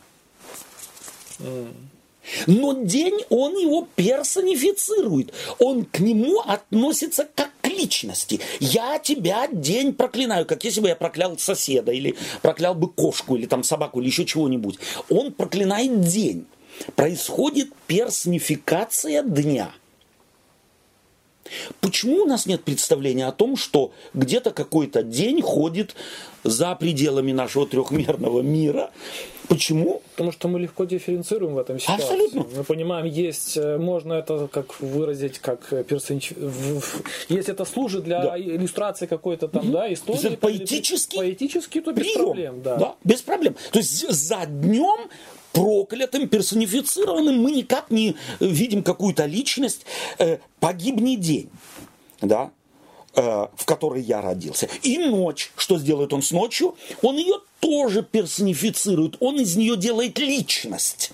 [1.39, 1.73] Mm.
[2.47, 5.33] Но день, он его персонифицирует.
[5.59, 8.41] Он к нему относится как к личности.
[8.61, 13.47] Я тебя день проклинаю, как если бы я проклял соседа, или проклял бы кошку, или
[13.47, 14.79] там собаку, или еще чего-нибудь.
[15.09, 16.47] Он проклинает день.
[16.97, 19.73] Происходит персонификация дня–
[21.81, 25.95] Почему у нас нет представления о том, что где-то какой-то день ходит
[26.45, 28.91] за пределами нашего трехмерного мира?
[29.53, 30.03] Почему?
[30.13, 32.05] Потому что мы легко дифференцируем в этом ситуации.
[32.05, 32.47] Абсолютно.
[32.57, 36.33] Мы понимаем, есть, э, можно это как выразить, как э, персонич...
[37.29, 38.39] Если это служит для да.
[38.39, 39.73] иллюстрации какой-то там, угу.
[39.73, 40.27] да, истории.
[40.27, 42.25] Это поэтический, поэтический, то без прием.
[42.25, 42.63] проблем.
[42.63, 42.77] Да.
[42.77, 43.55] да, без проблем.
[43.73, 45.11] То есть за днем
[45.53, 49.85] проклятым, персонифицированным, мы никак не видим какую-то личность.
[50.19, 51.51] Э, погибни день,
[52.23, 52.62] да, э,
[53.15, 54.69] в которой я родился.
[54.83, 56.77] И ночь, что сделает он с ночью?
[57.03, 61.13] Он ее тоже персонифицирует, он из нее делает личность,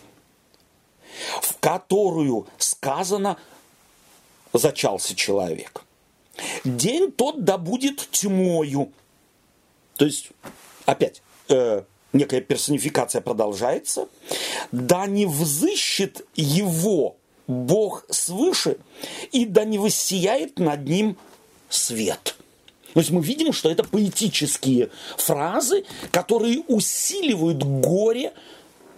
[1.43, 3.37] в которую сказано
[4.53, 5.85] зачался человек.
[6.65, 8.93] День тот да будет тьмою.
[9.97, 10.31] То есть,
[10.87, 11.83] опять, э,
[12.13, 14.09] некая персонификация продолжается,
[14.71, 18.79] да не взыщет его Бог свыше,
[19.33, 21.17] и да не воссияет над ним
[21.68, 22.37] свет.
[22.94, 28.33] То есть мы видим, что это поэтические фразы, которые усиливают горе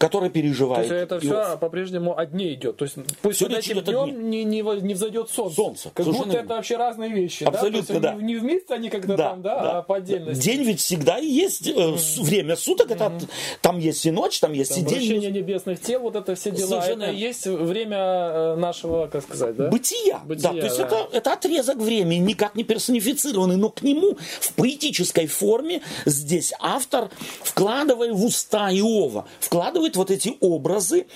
[0.01, 0.89] который переживает.
[0.89, 2.79] То есть это все по-прежнему о дне идет.
[2.79, 5.57] То есть пусть все этим днем не, не, не взойдет солнце.
[5.57, 5.91] Солнце.
[5.93, 7.45] Как будто это вообще разные вещи.
[7.45, 8.13] Абсолютно, да.
[8.13, 8.15] да.
[8.15, 10.43] Не, не вместе они когда да, там, да, да, а по отдельности.
[10.43, 12.91] День ведь всегда есть э, время суток.
[12.91, 13.29] Это mm
[13.61, 14.99] там есть и ночь, там есть там и день.
[14.99, 16.81] Вращение небесных тел, вот это все дела.
[16.81, 17.03] Совершенно...
[17.05, 19.69] Это есть время э, нашего, как сказать, да?
[19.69, 20.21] Бытия.
[20.25, 20.85] Бытия да, то есть да.
[20.87, 27.11] Это, это отрезок времени, никак не персонифицированный, но к нему в поэтической форме здесь автор,
[27.43, 31.07] вкладывая в уста Иова, вкладывает существуют вот эти образы,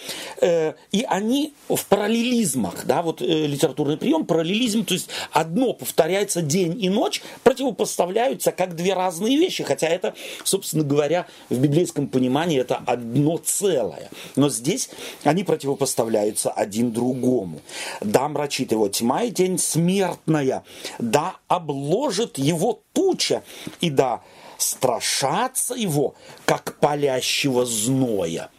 [0.41, 6.43] э, и они в параллелизмах, да, вот э, литературный прием, параллелизм, то есть одно повторяется
[6.43, 12.61] день и ночь, противопоставляются как две разные вещи, хотя это, собственно говоря, в библейском понимании
[12.61, 14.11] это одно целое.
[14.37, 14.91] Но здесь
[15.25, 17.61] они противопоставляются один другому.
[18.01, 20.63] Да, мрачит его тьма и день смертная,
[20.99, 23.43] да, обложит его туча,
[23.81, 24.21] и да,
[24.59, 28.51] страшаться его, как палящего зноя.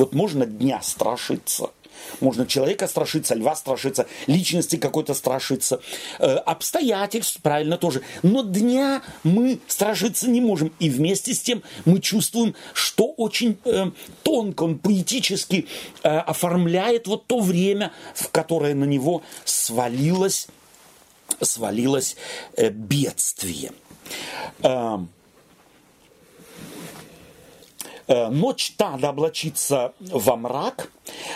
[0.00, 1.70] Вот можно дня страшиться.
[2.20, 5.80] Можно человека страшиться, льва страшиться, личности какой-то страшиться,
[6.18, 8.00] э, обстоятельств, правильно тоже.
[8.22, 10.72] Но дня мы страшиться не можем.
[10.78, 13.90] И вместе с тем мы чувствуем, что очень э,
[14.22, 15.66] тонко он поэтически
[16.02, 20.48] э, оформляет вот то время, в которое на него свалилось,
[21.42, 22.16] свалилось
[22.56, 23.72] э, бедствие.
[24.62, 24.98] Э,
[28.10, 30.90] ночь та да облачится во мрак,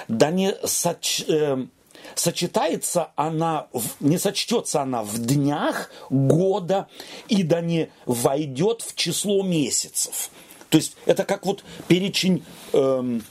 [0.08, 1.66] да не соч, э,
[2.14, 3.68] сочетается она,
[4.00, 6.88] не сочтется она в днях года,
[7.28, 10.30] и да не войдет в число месяцев.
[10.70, 13.24] То есть это как вот перечень, эм,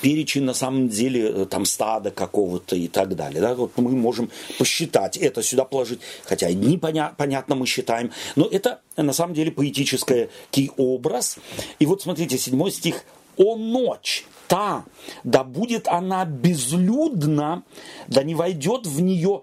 [0.00, 3.40] перечень на самом деле э, там стада какого-то и так далее.
[3.40, 3.54] Да?
[3.54, 9.12] Вот мы можем посчитать, это сюда положить, хотя дни понятно мы считаем, но это на
[9.12, 11.38] самом деле поэтический образ.
[11.78, 13.04] И вот смотрите, седьмой стих.
[13.40, 14.84] «О ночь, та,
[15.22, 17.62] да будет она безлюдна,
[18.08, 19.42] да не войдет в нее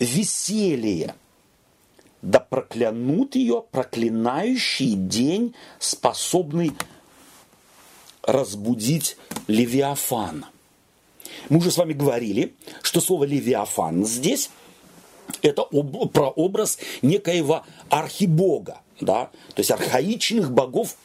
[0.00, 1.14] веселье,
[2.22, 6.72] да проклянут ее проклинающий день, способный
[8.22, 10.48] разбудить Левиафана.
[11.48, 14.50] Мы уже с вами говорили, что слово Левиафан здесь
[15.42, 20.96] это об, прообраз некоего архибога, да, то есть архаичных богов,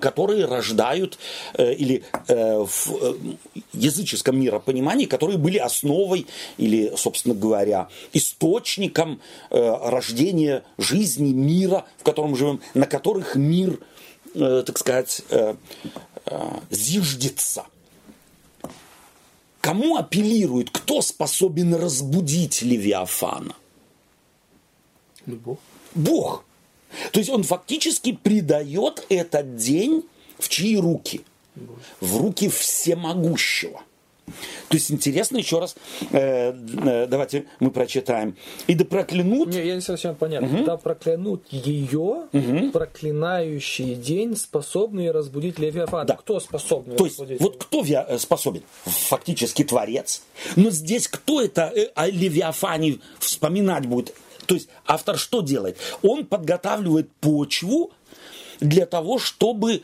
[0.00, 1.18] которые рождают
[1.54, 3.14] э, или э, в э,
[3.72, 9.20] языческом миропонимании, которые были основой или, собственно говоря, источником
[9.50, 13.78] э, рождения жизни, мира, в котором живем, на которых мир,
[14.34, 15.56] э, так сказать, э,
[16.70, 17.66] зиждется.
[19.60, 23.54] Кому апеллирует, кто способен разбудить Левиафана?
[25.26, 25.58] Бог.
[25.94, 26.44] Бог.
[27.12, 30.04] То есть он фактически придает этот день
[30.38, 31.22] в чьи руки?
[32.00, 33.82] В руки всемогущего.
[34.68, 35.74] То есть интересно еще раз,
[36.12, 38.36] э, э, давайте мы прочитаем.
[38.66, 39.48] И да проклянут...
[39.48, 40.48] Не, я не совсем понятно.
[40.48, 40.64] Угу.
[40.64, 42.70] Да проклянут ее, угу.
[42.72, 46.04] проклинающий день, способный разбудить Левиафана.
[46.04, 46.14] Да.
[46.16, 48.62] Кто способен То есть, вот кто э, способен?
[48.84, 50.22] Фактически Творец.
[50.56, 54.14] Но здесь кто это э, о Левиафане вспоминать будет?
[54.46, 55.76] То есть автор что делает?
[56.02, 57.92] Он подготавливает почву
[58.60, 59.82] для того, чтобы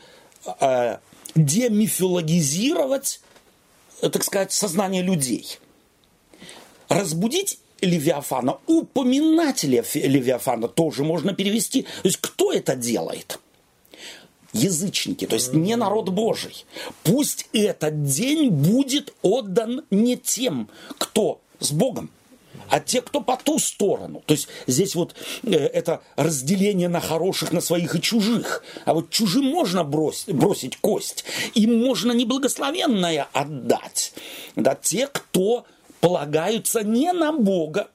[0.59, 0.97] э,
[1.35, 3.21] демифилогизировать,
[4.01, 5.57] так сказать, сознание людей.
[6.87, 11.83] Разбудить Левиафана, упоминать Левиафана тоже можно перевести.
[11.83, 13.39] То есть кто это делает?
[14.53, 16.65] язычники, то есть не народ Божий.
[17.03, 22.09] Пусть этот день будет отдан не тем, кто с Богом,
[22.69, 24.23] а те, кто по ту сторону.
[24.25, 28.63] То есть здесь вот э, это разделение на хороших, на своих и чужих.
[28.85, 31.25] А вот чужим можно бросить, бросить кость.
[31.55, 34.13] Им можно неблагословенное отдать.
[34.55, 35.65] Да, те, кто
[35.99, 37.89] полагаются не на Бога,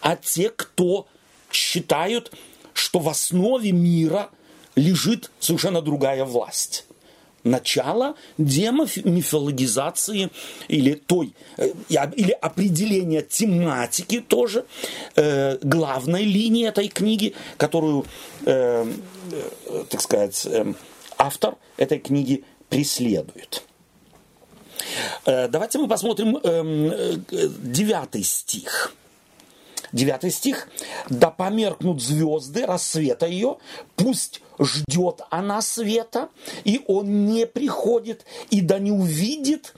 [0.00, 1.06] а те, кто
[1.50, 2.32] считают,
[2.72, 4.30] что в основе мира
[4.74, 6.86] лежит совершенно другая власть
[7.46, 10.30] начало демомифологизации
[10.68, 14.66] или той, э, или определения тематики тоже
[15.14, 18.04] э, главной линии этой книги, которую,
[18.44, 18.84] э,
[19.88, 20.46] так сказать,
[21.16, 23.62] автор этой книги преследует.
[25.24, 27.24] Давайте мы посмотрим эм,
[27.72, 28.94] девятый стих.
[29.92, 30.68] Девятый стих.
[31.08, 33.58] «Да померкнут звезды рассвета ее,
[33.96, 36.28] пусть ждет она света,
[36.64, 39.74] и он не приходит, и да не увидит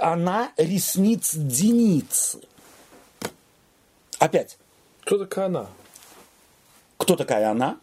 [0.00, 2.40] она ресниц деницы».
[4.18, 4.56] Опять.
[5.04, 5.66] Кто такая она?
[6.96, 7.78] Кто такая она?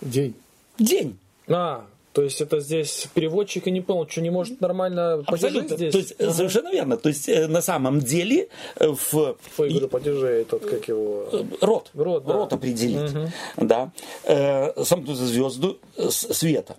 [0.00, 0.36] День.
[0.78, 1.18] День.
[1.48, 5.76] А, то есть это здесь переводчик и не понял, что не может нормально Абсолютно.
[5.76, 5.92] здесь.
[5.92, 6.32] То есть ага.
[6.32, 6.96] совершенно верно.
[6.96, 9.36] То есть э, на самом деле э, в...
[9.58, 11.28] Ой, говорю, падеже тот, как его...
[11.30, 11.90] Э, род.
[11.92, 12.32] Род, да.
[12.32, 13.14] Род определить.
[13.14, 13.66] Угу.
[13.66, 13.92] Да.
[14.82, 16.76] Сам звезду света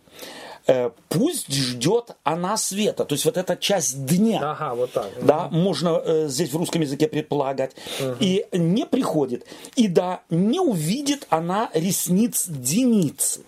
[1.08, 3.06] пусть ждет она света.
[3.06, 4.52] То есть вот эта часть дня.
[4.52, 5.10] Ага, вот так.
[5.22, 5.56] Да, угу.
[5.56, 7.74] можно э, здесь в русском языке предполагать.
[8.02, 8.16] Угу.
[8.20, 9.46] И не приходит.
[9.76, 13.42] И да, не увидит она ресниц деницы.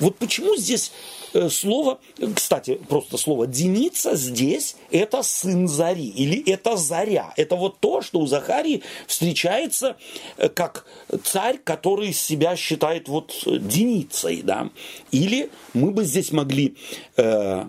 [0.00, 0.92] Вот почему здесь
[1.34, 2.00] э, слово,
[2.34, 7.32] кстати, просто слово «деница» здесь это сын Зари или это Заря.
[7.36, 9.96] Это вот то, что у Захарии встречается
[10.36, 10.86] э, как
[11.22, 14.42] царь, который себя считает вот деницей.
[14.42, 14.70] Да?
[15.10, 16.76] Или мы бы здесь могли
[17.16, 17.64] э,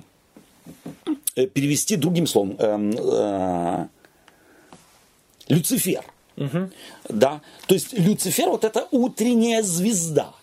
[1.36, 2.56] э перевести другим словом.
[2.60, 3.88] Э, э,
[5.50, 6.04] Люцифер.
[6.38, 6.70] Угу.
[7.10, 7.42] Да?
[7.68, 10.34] То есть Люцифер вот это утренняя звезда.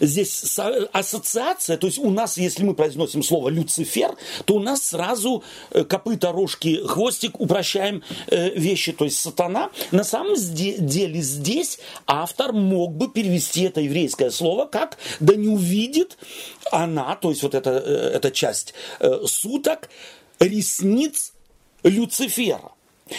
[0.00, 0.58] Здесь
[0.92, 5.84] ассоциация, то есть у нас, если мы произносим слово Люцифер, то у нас сразу э,
[5.84, 9.70] копыта, рожки, хвостик, упрощаем э, вещи, то есть сатана.
[9.90, 16.18] На самом деле здесь автор мог бы перевести это еврейское слово как «да не увидит
[16.72, 18.74] она», то есть вот эта, э, эта часть
[19.26, 19.88] суток,
[20.38, 21.32] ресниц
[21.82, 22.72] Люцифера.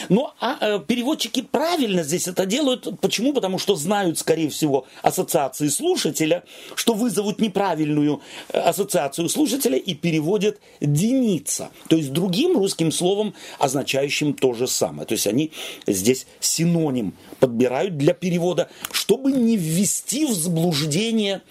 [0.10, 2.88] Но а, а, переводчики правильно здесь это делают.
[2.99, 3.34] Почему?
[3.34, 6.44] Потому что знают, скорее всего, ассоциации слушателя,
[6.75, 11.69] что вызовут неправильную э, ассоциацию слушателя и переводят «деница».
[11.87, 15.08] То есть другим русским словом, означающим то же самое.
[15.08, 15.52] То есть они
[15.87, 21.42] здесь синоним подбирают для перевода, чтобы не ввести в заблуждение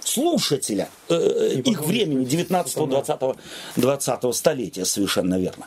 [0.00, 3.36] слушателя э, их времени 19-20
[3.76, 5.66] 20 столетия, совершенно верно.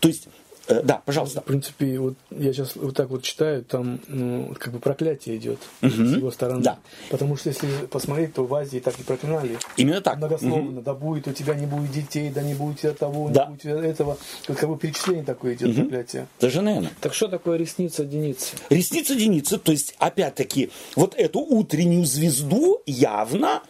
[0.00, 0.41] То есть Э,
[0.82, 1.40] да, пожалуйста.
[1.40, 5.58] В принципе, вот я сейчас вот так вот читаю, там ну, как бы проклятие идет
[5.82, 5.90] угу.
[5.90, 6.62] с его стороны.
[6.62, 6.78] Да.
[7.10, 9.58] Потому что если посмотреть, то в Азии так и проклинали.
[9.76, 10.16] Именно так.
[10.16, 10.78] Многословно.
[10.78, 10.80] Угу.
[10.82, 13.46] Да будет у тебя не будет детей, да не будет у тебя того, да.
[13.46, 14.16] не будет у тебя этого.
[14.48, 15.82] Вот как бы перечисление такое идет, угу.
[15.82, 16.26] проклятие.
[16.40, 16.92] Даже наверное.
[17.00, 18.56] Так что такое ресница Деницы?
[18.70, 23.62] Ресница Деницы, то есть, опять-таки, вот эту утреннюю звезду явно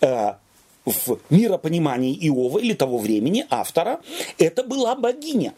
[0.00, 0.32] э,
[0.84, 4.00] в миропонимании Иова или того времени автора,
[4.38, 5.52] это была богиня.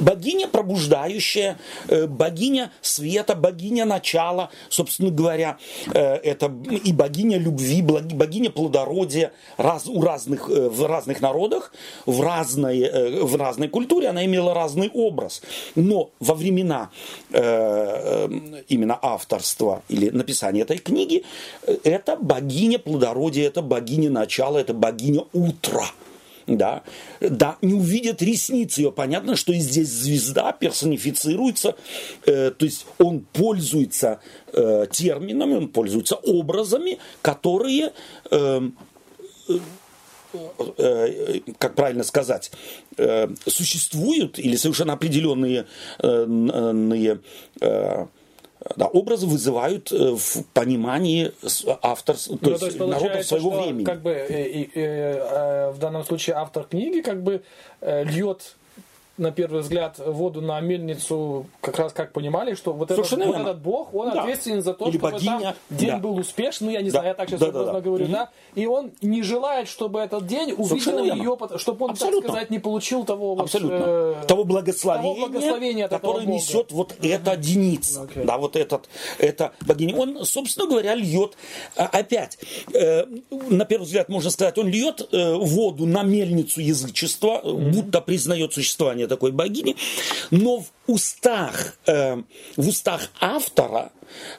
[0.00, 5.58] Богиня пробуждающая, э, богиня света, богиня начала, собственно говоря,
[5.92, 11.72] э, это и богиня любви, богиня плодородия раз, у разных, э, в разных народах,
[12.06, 15.42] в разной, в разной культуре она имела разный образ.
[15.74, 16.90] Но во времена
[17.30, 21.24] именно авторства или написания этой книги,
[21.84, 25.86] это богиня плодородия, это богиня начала, это богиня утра
[26.46, 26.82] да,
[27.20, 28.92] да, не увидят ресниц ее.
[28.92, 31.76] Понятно, что и здесь звезда персонифицируется,
[32.26, 34.20] э, то есть он пользуется
[34.52, 37.92] э, терминами, он пользуется образами, которые
[38.30, 38.60] э,
[39.48, 39.58] э,
[40.78, 42.50] э как правильно сказать,
[42.96, 45.66] э, существуют или совершенно определенные
[48.76, 51.32] да, образы вызывают э, в понимании
[51.82, 53.84] автор, то, ну, есть, то есть народов своего что, времени.
[53.84, 57.42] Как бы, э, э, э, в данном случае автор книги как бы
[57.80, 58.56] э, льет
[59.18, 63.58] на первый взгляд, воду на мельницу, как раз как понимали, что вот, этот, вот этот
[63.60, 64.22] бог, он да.
[64.22, 65.40] ответственен за то, Или чтобы богиня.
[65.40, 65.98] там день да.
[65.98, 66.98] был успешный, ну, я не да.
[66.98, 67.80] знаю, я так сейчас да, образно да, да.
[67.80, 68.12] говорю, угу.
[68.12, 72.22] да, и он не желает, чтобы этот день увидел ее, чтобы он, Абсолютно.
[72.22, 73.78] так сказать, не получил того, Абсолютно.
[73.78, 77.06] Вот, э, того благословения, того благословения которое несет вот угу.
[77.06, 78.24] эта единица, okay.
[78.24, 78.88] да, вот этот,
[79.18, 79.96] это богиня.
[79.96, 81.36] Он, собственно говоря, льет,
[81.76, 82.38] а, опять,
[82.72, 83.04] э,
[83.50, 87.58] на первый взгляд можно сказать, он льет э, воду на мельницу язычества, угу.
[87.70, 89.76] будто признает существование такой богини,
[90.30, 92.22] но в устах, э,
[92.56, 93.92] в устах автора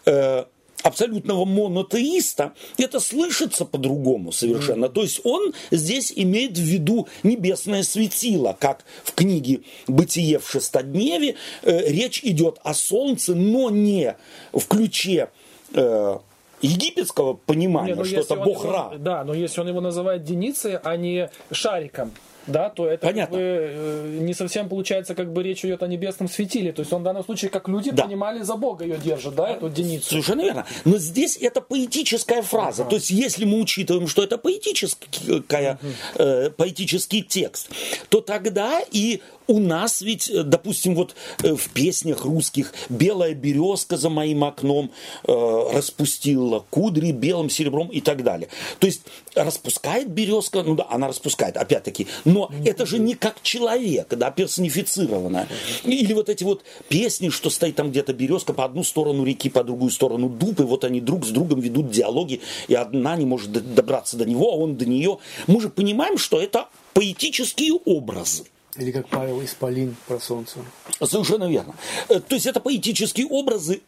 [0.05, 0.45] э,
[0.84, 4.89] абсолютного монотеиста, это слышится по-другому совершенно.
[4.89, 11.36] То есть он здесь имеет в виду небесное светило, как в книге «Бытие в шестодневе»
[11.64, 14.16] э, речь идет о солнце, но не
[14.51, 15.30] в ключе
[15.74, 16.18] э,
[16.61, 18.93] египетского понимания, не, ну, что это бог его, Ра.
[18.97, 22.11] Да, но если он его называет Деницей, а не шариком,
[22.48, 23.38] да, то это Понятно.
[23.38, 26.72] Как бы, э, не совсем получается, как бы речь идет о небесном светиле.
[26.74, 28.04] То есть он в данном случае, как люди да.
[28.04, 30.10] понимали, за Бога ее держит, да, эту единицу.
[30.10, 30.66] Совершенно верно.
[30.86, 32.84] Но здесь это поэтическая фраза.
[32.84, 32.89] Ага.
[32.91, 35.91] То есть если мы учитываем, что это поэтическая, угу.
[36.16, 37.70] э, поэтический текст,
[38.10, 43.98] то тогда и у нас ведь, э, допустим, вот э, в песнях русских «Белая березка
[43.98, 44.91] за моим окном
[45.26, 45.32] э,
[45.74, 48.50] распустила кудри белым серебром» и так далее.
[48.80, 49.02] То есть
[49.36, 55.48] распускает березка, ну да, она распускает, опять-таки, но это же не как человек, да, персонифицированная.
[55.84, 59.64] Или вот эти вот песни, что стоит там где-то березка по одну сторону реки, по
[59.64, 63.52] другую сторону дуб, и вот они друг с другом ведут диалоги, и одна не может
[63.52, 65.18] добраться до него, а он до нее.
[65.48, 68.46] Мы же понимаем, что это поэтические образы.
[68.78, 70.59] Или как Павел Исполин про солнце.
[71.01, 71.76] Совершенно верно.
[72.09, 73.82] Э, то есть это поэтические образы,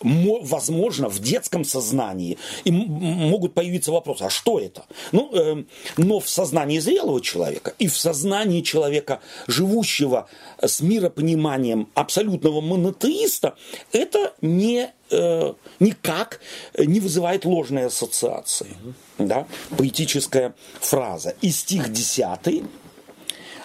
[0.00, 4.84] возможно, в детском сознании и могут появиться вопросы, а что это?
[5.12, 5.64] Ну, э,
[5.96, 10.28] но в сознании зрелого человека и в сознании человека, живущего
[10.60, 13.56] с миропониманием абсолютного монотеиста,
[13.92, 16.40] это не, э, никак
[16.76, 18.76] не вызывает ложной ассоциации.
[19.18, 19.46] Да?
[19.76, 21.34] Поэтическая фраза.
[21.42, 22.64] И стих 10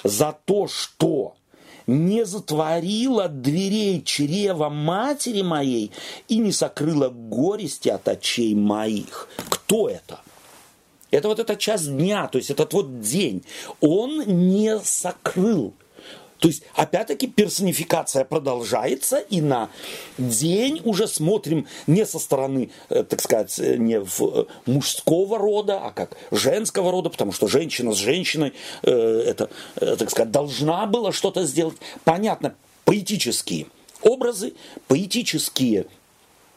[0.03, 1.35] за то, что
[1.87, 5.91] не затворила дверей чрева матери моей
[6.27, 9.27] и не сокрыла горести от очей моих.
[9.49, 10.19] Кто это?
[11.11, 13.43] Это вот эта часть дня, то есть этот вот день.
[13.81, 15.73] Он не сокрыл
[16.43, 19.69] то есть, опять-таки, персонификация продолжается, и на
[20.17, 25.79] день уже смотрим не со стороны, э, так сказать, э, не в э, мужского рода,
[25.79, 31.45] а как женского рода, потому что женщина с женщиной, это, так сказать, должна была что-то
[31.45, 31.77] сделать.
[32.03, 33.67] Понятно, поэтические
[34.01, 34.53] образы,
[34.89, 35.85] поэтические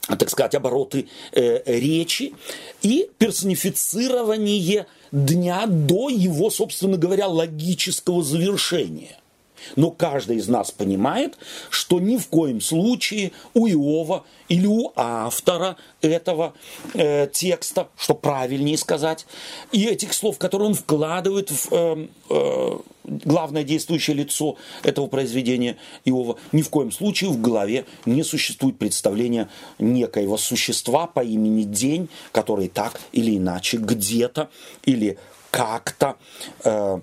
[0.09, 2.35] так сказать, обороты э, речи
[2.83, 9.17] и персонифицирование дня до его, собственно говоря, логического завершения.
[9.77, 11.37] Но каждый из нас понимает,
[11.71, 16.55] что ни в коем случае у Иова или у автора этого
[16.95, 19.27] э, текста, что правильнее сказать,
[19.73, 26.39] и этих слов, которые он вкладывает в э, э, главное действующее лицо этого произведения Иова,
[26.53, 29.49] ни в коем случае в голове не существует представления
[29.79, 34.51] некоего существа по имени День, который так или иначе где-то
[34.85, 35.19] или
[35.51, 36.17] как-то
[36.65, 37.01] э,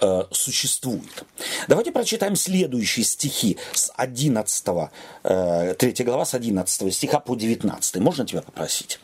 [0.00, 1.24] э, существует.
[1.68, 4.90] Давайте прочитаем следующие стихи с 11,
[5.24, 7.96] э, 3 глава с 11 стиха по 19.
[7.96, 9.00] Можно тебя попросить?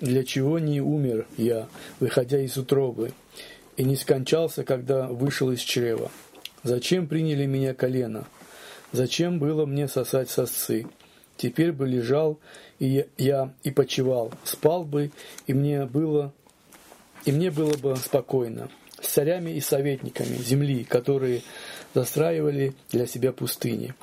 [0.00, 1.68] Для чего не умер я,
[2.00, 3.12] выходя из утробы,
[3.76, 6.10] и не скончался, когда вышел из чрева?
[6.62, 8.26] Зачем приняли меня колено?
[8.92, 10.86] Зачем было мне сосать сосцы?
[11.36, 12.38] Теперь бы лежал
[12.80, 15.12] и я и почевал, спал бы,
[15.46, 16.32] и мне было,
[17.24, 18.68] и мне было бы спокойно
[19.08, 21.42] царями и советниками земли, которые
[21.94, 23.94] застраивали для себя пустыни,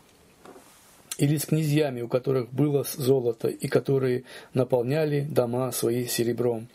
[1.18, 6.68] или с князьями, у которых было золото, и которые наполняли дома свои серебром,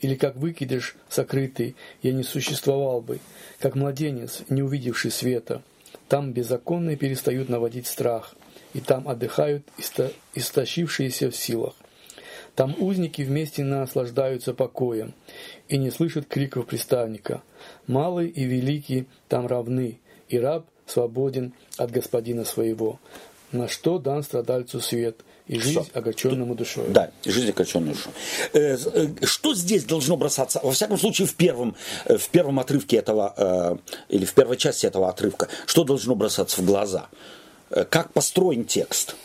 [0.00, 3.20] или как выкидыш сокрытый, я не существовал бы,
[3.60, 5.62] как младенец, не увидевший света.
[6.08, 8.34] Там беззаконные перестают наводить страх,
[8.72, 9.64] и там отдыхают
[10.34, 11.74] истощившиеся в силах.
[12.54, 15.14] Там узники вместе наслаждаются покоем
[15.68, 17.42] и не слышат криков приставника.
[17.86, 19.98] Малый и великий там равны,
[20.28, 23.00] и раб свободен от господина своего.
[23.50, 25.98] На что дан страдальцу свет и жизнь что?
[25.98, 26.86] огорченному душой.
[26.88, 28.12] Да, и жизнь огорченную душой.
[28.52, 30.60] Э, э, что здесь должно бросаться?
[30.62, 35.08] Во всяком случае, в первом, э, в первом отрывке этого, или в первой части этого
[35.08, 37.08] отрывка, что должно бросаться в глаза?
[37.90, 39.16] Как построен текст?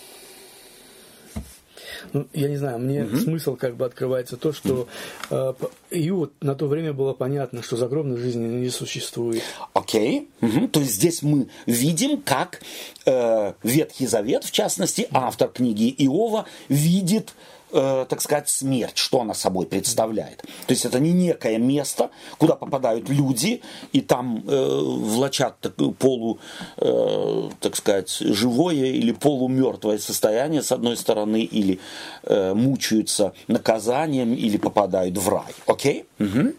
[2.14, 3.18] Ну, я не знаю, мне угу.
[3.18, 4.88] смысл как бы открывается то, что
[5.30, 5.54] э,
[5.92, 9.44] и вот на то время было понятно, что загробной жизни не существует.
[9.74, 10.30] Окей.
[10.42, 10.60] Okay.
[10.60, 10.68] Угу.
[10.70, 12.62] То есть здесь мы видим, как
[13.06, 17.34] э, Ветхий Завет, в частности, автор книги Иова, видит
[17.72, 20.42] э, так сказать, смерть, что она собой представляет.
[20.42, 23.62] То есть это не некое место, куда попадают люди
[23.92, 26.40] и там э, влачат такое полу,
[26.78, 31.80] э, так сказать, живое или полумертвое состояние с одной стороны, или
[32.24, 35.54] э, мучаются наказанием, или попадают в рай.
[35.66, 36.06] Окей?
[36.20, 36.54] Угу.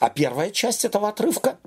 [0.00, 1.58] А первая часть этого отрывка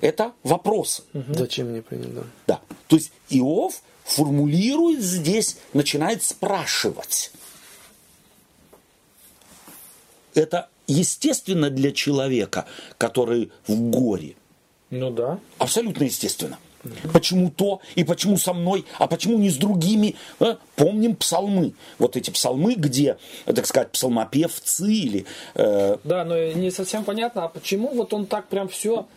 [0.00, 1.04] это вопрос.
[1.14, 1.34] Угу.
[1.34, 2.14] Зачем мне принять?
[2.14, 2.22] Да.
[2.46, 2.60] да.
[2.88, 7.32] То есть Иов формулирует здесь, начинает спрашивать.
[10.36, 12.66] Это естественно для человека,
[12.98, 14.36] который в горе.
[14.90, 15.40] Ну да.
[15.58, 16.58] Абсолютно естественно.
[17.12, 20.14] Почему то и почему со мной, а почему не с другими?
[20.38, 20.58] А?
[20.76, 21.72] Помним псалмы.
[21.98, 25.26] Вот эти псалмы, где, так сказать, псалмопевцы или...
[25.54, 25.96] Э...
[26.04, 29.08] Да, но не совсем понятно, а почему вот он так прям все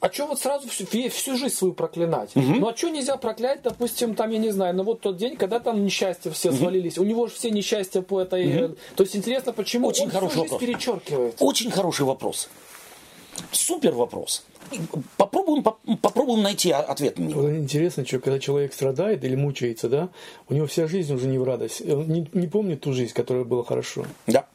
[0.00, 2.30] а что вот сразу всю, всю жизнь свою проклинать?
[2.34, 2.44] Угу.
[2.44, 5.60] Ну а что нельзя проклять, допустим, там, я не знаю, ну вот тот день, когда
[5.60, 6.58] там несчастья все угу.
[6.58, 8.64] свалились, у него же все несчастья по этой...
[8.64, 8.76] Угу.
[8.96, 10.60] То есть интересно, почему Очень он хороший всю вопрос.
[10.60, 11.36] перечеркивает?
[11.38, 12.48] Очень хороший вопрос.
[13.50, 14.44] Супер вопрос.
[15.16, 17.50] Попробуем, попробуем найти ответ на него.
[17.50, 20.08] Интересно, что когда человек страдает или мучается, да,
[20.48, 21.82] у него вся жизнь уже не в радость.
[21.82, 24.04] Он не, не помнит ту жизнь, которая была хорошо.
[24.26, 24.46] Да.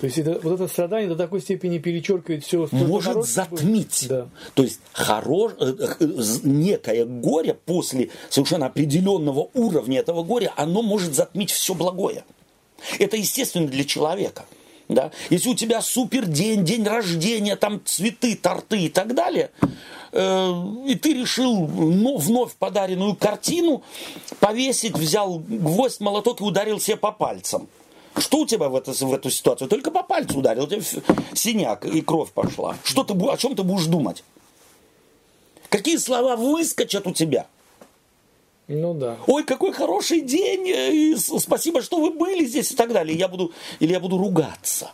[0.00, 2.68] То есть это, вот это страдание до такой степени перечеркивает все.
[2.70, 4.06] Может хорошего, затмить.
[4.08, 4.28] Да.
[4.54, 6.06] То есть хорош, э, э,
[6.44, 12.24] некое горе после совершенно определенного уровня этого горя, оно может затмить все благое.
[12.98, 14.44] Это естественно для человека.
[14.88, 15.10] Да?
[15.30, 19.50] Если у тебя супер день, день рождения, там цветы, торты и так далее,
[20.12, 20.52] э,
[20.86, 23.82] и ты решил ну, вновь подаренную картину
[24.40, 27.68] повесить, взял гвоздь, молоток и ударил себе по пальцам.
[28.20, 29.68] Что у тебя в, это, в эту ситуацию?
[29.68, 30.82] Только по пальцу ударил, у тебя
[31.34, 32.76] синяк и кровь пошла.
[32.84, 34.24] Что ты, о чем ты будешь думать?
[35.68, 37.46] Какие слова выскочат у тебя?
[38.68, 39.16] Ну да.
[39.26, 43.16] Ой, какой хороший день, э, и спасибо, что вы были здесь и так далее.
[43.16, 44.90] Я буду, или я буду ругаться.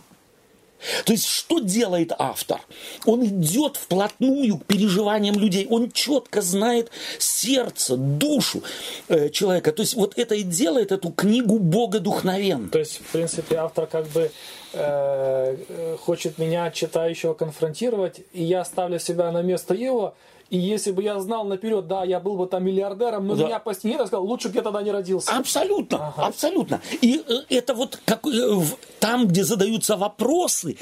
[1.04, 2.60] То есть, что делает автор?
[3.04, 5.66] Он идет вплотную к переживаниям людей.
[5.70, 8.62] Он четко знает сердце, душу
[9.08, 9.72] э, человека.
[9.72, 12.70] То есть, вот это и делает эту книгу богодухновенной.
[12.70, 14.30] То есть, в принципе, автор как бы
[14.72, 20.14] э, э хочет меня, читающего, конфронтировать, и я ставлю себя на место его,
[20.54, 23.44] и если бы я знал наперед, да, я был бы там миллиардером, но да.
[23.44, 25.36] меня почти нет, я сказал, лучше бы я тогда не родился.
[25.36, 26.26] Абсолютно, ага.
[26.26, 26.80] абсолютно.
[27.00, 28.62] И э, это вот как, э,
[29.00, 30.76] там, где задаются вопросы,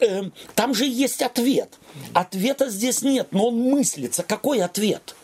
[0.00, 1.78] э, там же есть ответ.
[2.14, 4.22] Ответа здесь нет, но он мыслится.
[4.22, 5.14] Какой ответ?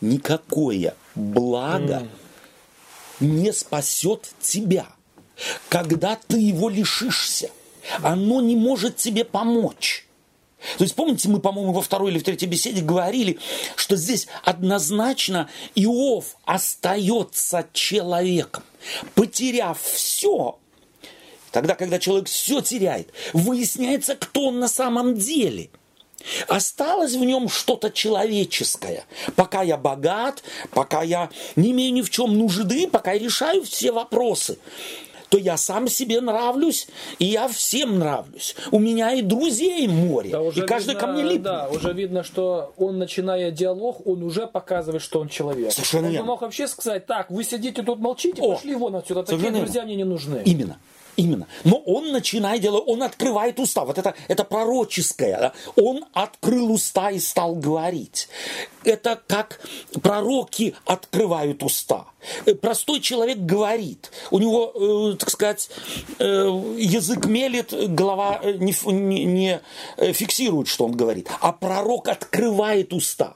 [0.00, 2.06] Никакое благо
[3.18, 3.26] mm.
[3.26, 4.86] не спасет тебя,
[5.68, 7.50] когда ты его лишишься.
[8.00, 10.07] оно не может тебе помочь.
[10.76, 13.38] То есть, помните, мы, по-моему, во второй или в третьей беседе говорили,
[13.76, 18.64] что здесь однозначно Иов остается человеком.
[19.14, 20.58] Потеряв все,
[21.52, 25.70] тогда, когда человек все теряет, выясняется, кто он на самом деле–
[26.48, 29.04] Осталось в нем что-то человеческое.
[29.36, 33.92] Пока я богат, пока я не имею ни в чем нужды, пока я решаю все
[33.92, 34.58] вопросы,
[35.28, 38.56] то я сам себе нравлюсь, и я всем нравлюсь.
[38.70, 41.42] У меня и друзей море, да, уже и каждый видно, ко мне липнет.
[41.42, 45.72] Да, уже видно, что он, начиная диалог, он уже показывает, что он человек.
[45.72, 46.26] Совершенно он верно.
[46.26, 49.96] мог вообще сказать, так, вы сидите тут молчите, О, пошли вон отсюда, такие друзья мне
[49.96, 50.42] не нужны.
[50.44, 50.78] Именно.
[51.18, 51.48] Именно.
[51.64, 53.84] Но он начинает делать, он открывает уста.
[53.84, 55.36] Вот это, это пророческое.
[55.40, 55.52] Да?
[55.74, 58.28] Он открыл уста и стал говорить.
[58.84, 59.60] Это как
[60.00, 62.04] пророки открывают уста.
[62.46, 64.10] Э, простой человек говорит.
[64.30, 64.72] У него,
[65.12, 65.70] э, так сказать,
[66.18, 66.24] э,
[66.78, 69.60] язык мелет, голова не, не, не
[70.12, 71.28] фиксирует, что он говорит.
[71.40, 73.34] А пророк открывает уста.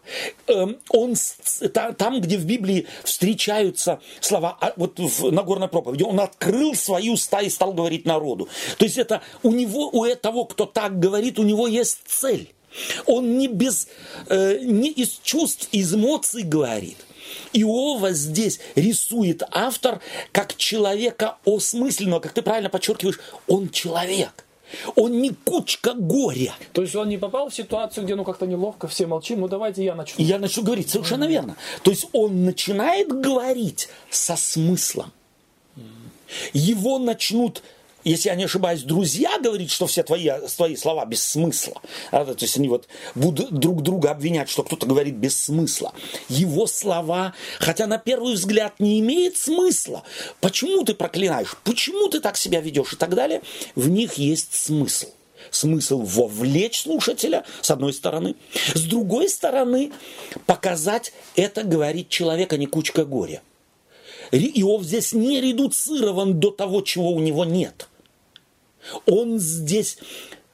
[0.49, 1.14] Э, он
[1.97, 7.41] там, где в Библии встречаются слова, а, вот в Нагорной проповеди, он открыл свои уста
[7.41, 8.49] и стал говорить народу.
[8.78, 12.53] То есть это у него, у того, кто так говорит, у него есть цель.
[13.07, 13.89] Он не, без,
[14.30, 16.97] не из чувств, из эмоций говорит.
[17.53, 20.01] Иова здесь рисует автор
[20.33, 24.45] как человека осмысленного, как ты правильно подчеркиваешь, он человек.
[24.97, 26.55] Он не кучка горя.
[26.72, 29.85] То есть он не попал в ситуацию, где ну как-то неловко, все молчим, ну давайте
[29.85, 30.24] я начну.
[30.24, 31.28] Я начну говорить, совершенно mm-hmm.
[31.28, 31.57] верно.
[31.83, 35.12] То есть он начинает говорить со смыслом.
[35.76, 35.83] Mm-hmm.
[36.55, 37.62] Его начнут
[38.05, 41.80] если я не ошибаюсь, друзья говорить, что все твои, твои слова без смысла.
[42.11, 45.92] Да, то есть они вот будут друг друга обвинять, что кто-то говорит без смысла.
[46.28, 50.03] Его слова, хотя на первый взгляд не имеет смысла.
[50.40, 51.57] Почему ты проклинаешь?
[51.64, 52.92] Почему ты так себя ведешь?
[52.92, 53.42] И так далее.
[53.74, 55.09] В них есть смысл
[55.50, 58.36] смысл вовлечь слушателя, с одной стороны.
[58.74, 59.92] С другой стороны,
[60.46, 63.42] показать это говорит человек, а не кучка горя.
[64.30, 67.88] Иов здесь не редуцирован до того, чего у него нет.
[69.07, 69.99] Он здесь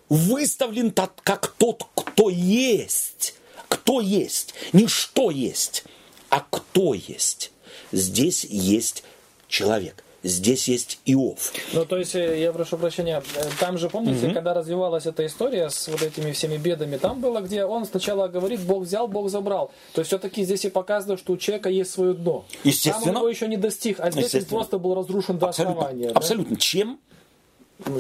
[0.09, 3.35] выставлен так, как тот, кто есть.
[3.69, 4.55] Кто есть.
[4.73, 5.85] Не что есть,
[6.31, 7.53] а кто есть.
[7.93, 9.05] Здесь есть
[9.49, 11.53] человек здесь есть Иов.
[11.73, 14.35] Ну, то есть, э, я прошу прощения, э, там же, помните, угу.
[14.35, 18.61] когда развивалась эта история с вот этими всеми бедами, там было, где он сначала говорит,
[18.61, 19.71] Бог взял, Бог забрал.
[19.95, 22.45] То есть, все-таки здесь и показывает, что у человека есть свое дно.
[22.65, 23.07] Естественно.
[23.07, 26.11] Там его еще не достиг, а здесь он просто был разрушен до абсолютно, основания.
[26.11, 26.57] Абсолютно.
[26.57, 26.61] Да?
[26.61, 27.01] Чем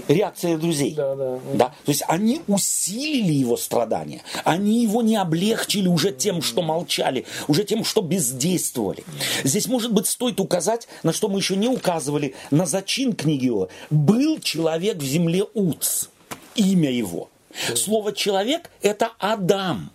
[0.09, 0.95] реакция друзей.
[0.95, 1.41] Да, да.
[1.55, 1.67] да.
[1.85, 4.23] То есть они усилили его страдания.
[4.45, 9.05] Они его не облегчили уже тем, что молчали, уже тем, что бездействовали.
[9.45, 13.69] Здесь, может быть, стоит указать, на что мы еще не указывали, на зачин книги его.
[13.91, 16.09] Был человек в земле Уц.
[16.55, 17.31] Имя его.
[17.75, 19.91] Слово «человек»– это Адам.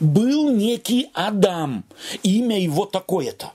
[0.00, 1.84] Был некий Адам.
[2.22, 3.52] Имя его такое-то.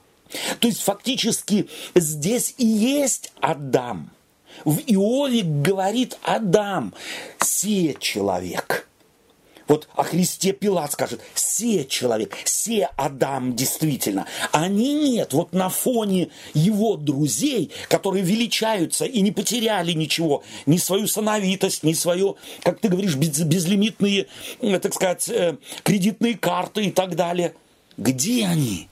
[0.58, 4.10] То есть фактически здесь и есть Адам–
[4.64, 6.94] в Иове говорит Адам,
[7.38, 8.86] се человек.
[9.68, 14.26] Вот о Христе Пилат скажет, се человек, се Адам действительно.
[14.52, 21.08] Они нет, вот на фоне его друзей, которые величаются и не потеряли ничего, ни свою
[21.08, 24.28] сановитость, ни свое, как ты говоришь, без, безлимитные,
[24.60, 27.54] э, так сказать, э, кредитные карты и так далее.
[27.96, 28.88] Где они?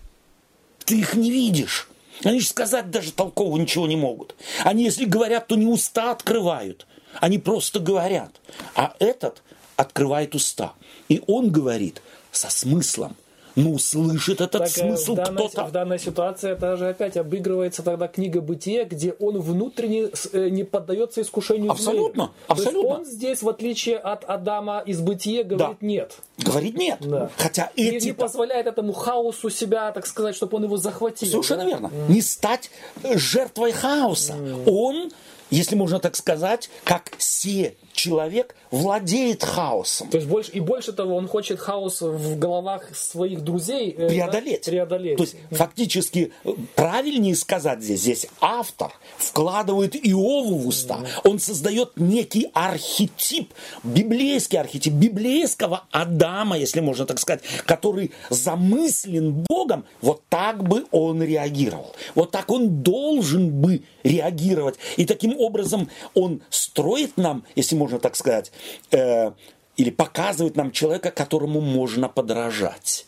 [0.85, 1.89] Ты их не видишь.
[2.23, 4.35] Они же сказать даже толково ничего не могут.
[4.63, 6.87] Они, если говорят, то не уста открывают.
[7.21, 8.41] Они просто говорят.
[8.75, 9.43] А этот
[9.77, 10.75] открывает уста.
[11.09, 13.17] И он говорит со смыслом.
[13.57, 15.65] Ну, слышит этот так, э, смысл кто-то.
[15.65, 20.65] В данной ситуации это же опять обыгрывается тогда книга Бытия, где он внутренне э, не
[20.65, 22.31] поддается искушению Абсолютно, змея.
[22.49, 22.83] абсолютно.
[22.83, 25.87] То есть он здесь, в отличие от Адама из Бытия, говорит да.
[25.87, 26.17] нет.
[26.39, 26.99] Говорит нет.
[27.01, 27.31] Да.
[27.37, 28.05] Хотя эти...
[28.05, 31.29] Не, не позволяет этому хаосу себя, так сказать, чтобы он его захватил.
[31.29, 31.69] Совершенно да?
[31.69, 31.87] верно.
[31.87, 32.13] Mm.
[32.13, 32.71] Не стать
[33.05, 34.33] жертвой хаоса.
[34.33, 34.63] Mm.
[34.67, 35.11] Он
[35.51, 40.09] если можно так сказать, как се человек владеет хаосом.
[40.11, 44.65] То есть больше и больше того, он хочет хаос в головах своих друзей э, преодолеть.
[44.65, 45.17] Да, преодолеть.
[45.17, 50.99] То есть фактически э, правильнее сказать здесь, здесь автор вкладывает Иову в уста.
[50.99, 51.31] Mm-hmm.
[51.31, 59.85] Он создает некий архетип, библейский архетип, библейского Адама, если можно так сказать, который замыслен Богом,
[60.01, 61.95] вот так бы он реагировал.
[62.15, 64.77] Вот так он должен бы реагировать.
[64.97, 68.53] И таким образом он строит нам, если можно так сказать,
[68.91, 69.33] э,
[69.77, 73.07] или показывает нам человека, которому можно подражать.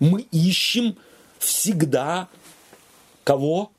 [0.00, 0.96] Мы ищем
[1.38, 2.28] всегда
[3.24, 3.70] кого?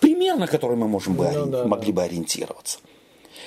[0.00, 1.96] Пример, на который мы можем бы, ну, да, могли да.
[1.96, 2.78] бы ориентироваться.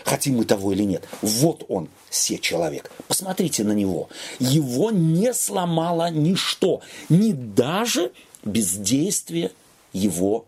[0.05, 1.03] хотим мы того или нет.
[1.21, 2.91] Вот он, все человек.
[3.07, 4.09] Посмотрите на него.
[4.39, 8.11] Его не сломало ничто, ни даже
[8.43, 9.51] бездействие
[9.91, 10.45] его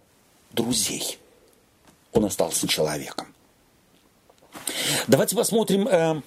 [0.52, 1.18] друзей.
[2.14, 3.28] Он остался человеком.
[5.08, 6.22] Давайте посмотрим э,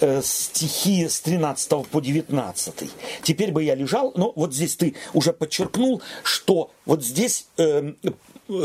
[0.00, 2.90] э, стихи с 13 по 19.
[3.22, 7.92] Теперь бы я лежал, но вот здесь ты уже подчеркнул, что вот здесь э,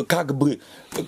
[0.08, 0.60] как бы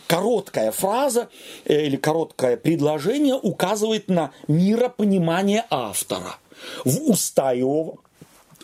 [0.07, 1.29] короткая фраза
[1.65, 6.37] э, или короткое предложение указывает на миропонимание автора.
[6.83, 7.97] В уста Иова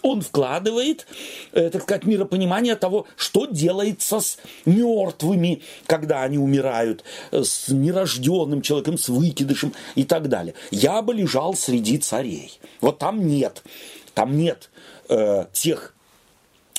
[0.01, 1.07] он вкладывает,
[1.51, 8.61] э, так сказать, миропонимание того, что делается с мертвыми, когда они умирают, э, с нерожденным
[8.61, 10.53] человеком, с выкидышем и так далее.
[10.71, 12.59] Я бы лежал среди царей.
[12.81, 13.63] Вот там нет,
[14.13, 14.69] там нет
[15.09, 15.93] э, тех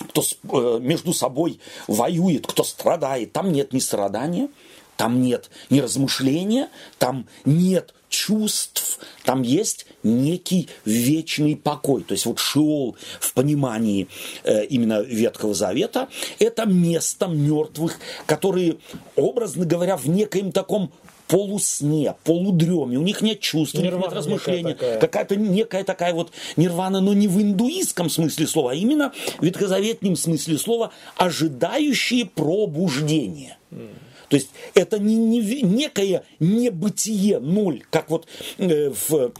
[0.08, 4.48] кто э, между собой воюет, кто страдает, там нет ни страдания,
[4.96, 6.68] там нет ни размышления,
[6.98, 12.02] там нет чувств, там есть некий вечный покой.
[12.02, 14.08] То есть вот Шиол в понимании
[14.44, 18.76] э, именно Ветхого Завета– это место мертвых, которые,
[19.16, 20.92] образно говоря, в некоем таком
[21.26, 27.00] полусне, полудреме, у них нет чувств, у них нет размышления, какая-то некая такая вот нирвана,
[27.00, 33.56] но не в индуистском смысле слова, а именно в ветхозаветном смысле слова, ожидающие пробуждения.
[33.70, 33.88] Mm.
[34.32, 38.26] То есть это не, не некое небытие, ноль, как вот
[38.56, 39.30] э, в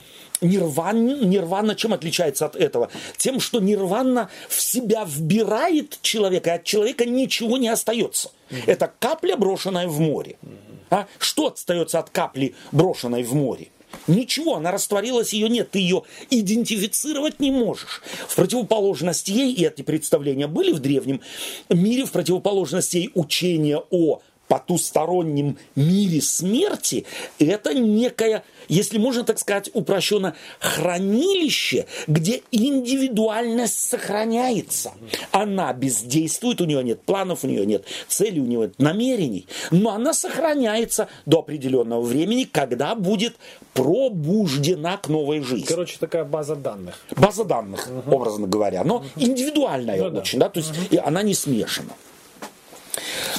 [0.42, 2.90] нирване, нирвана чем отличается от этого?
[3.16, 8.32] Тем, что нирвана в себя вбирает человека, и от человека ничего не остается.
[8.50, 8.62] Mm-hmm.
[8.66, 10.36] Это капля, брошенная в море.
[10.42, 10.84] Mm-hmm.
[10.90, 11.06] А?
[11.18, 13.68] Что остается от капли, брошенной в море?
[14.06, 18.02] Ничего, она растворилась, ее нет, ты ее идентифицировать не можешь.
[18.28, 21.22] В противоположность ей, и эти представления были в древнем
[21.70, 24.20] мире, в противоположность ей учения о
[24.52, 27.06] потустороннем мире смерти,
[27.38, 34.92] это некое, если можно так сказать упрощенно, хранилище, где индивидуальность сохраняется.
[35.30, 39.94] Она бездействует, у нее нет планов, у нее нет целей, у нее нет намерений, но
[39.94, 43.36] она сохраняется до определенного времени, когда будет
[43.72, 45.64] пробуждена к новой жизни.
[45.64, 47.00] Короче, такая база данных.
[47.16, 48.16] База данных, угу.
[48.16, 51.00] образно говоря, но индивидуальная ну, очень, да, да то есть угу.
[51.02, 51.92] она не смешана.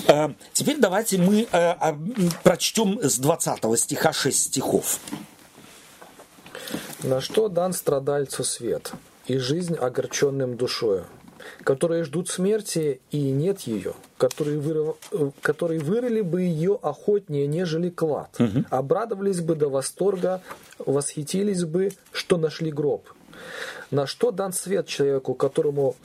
[0.07, 1.73] Э, теперь давайте мы э,
[2.43, 4.99] прочтем с 20 стиха 6 стихов.
[7.03, 8.93] На что дан страдальцу свет,
[9.27, 11.05] и жизнь огорченным душою,
[11.63, 14.95] которые ждут смерти, и нет ее, которые, вырыв...
[15.41, 18.63] которые вырыли бы ее охотнее, нежели клад, угу.
[18.69, 20.41] обрадовались бы до восторга,
[20.79, 23.09] восхитились бы, что нашли гроб.
[23.91, 25.95] На что дан свет человеку, которому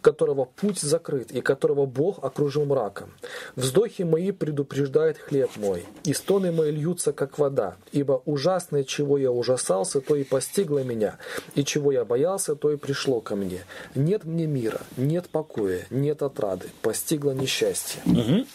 [0.00, 3.10] которого путь закрыт и которого Бог окружил мраком.
[3.56, 9.30] Вздохи мои предупреждает хлеб мой, и стоны мои льются, как вода, ибо ужасное, чего я
[9.30, 11.18] ужасался, то и постигло меня,
[11.54, 13.64] и чего я боялся, то и пришло ко мне.
[13.94, 18.00] Нет мне мира, нет покоя, нет отрады, постигло несчастье.
[18.06, 18.46] Угу.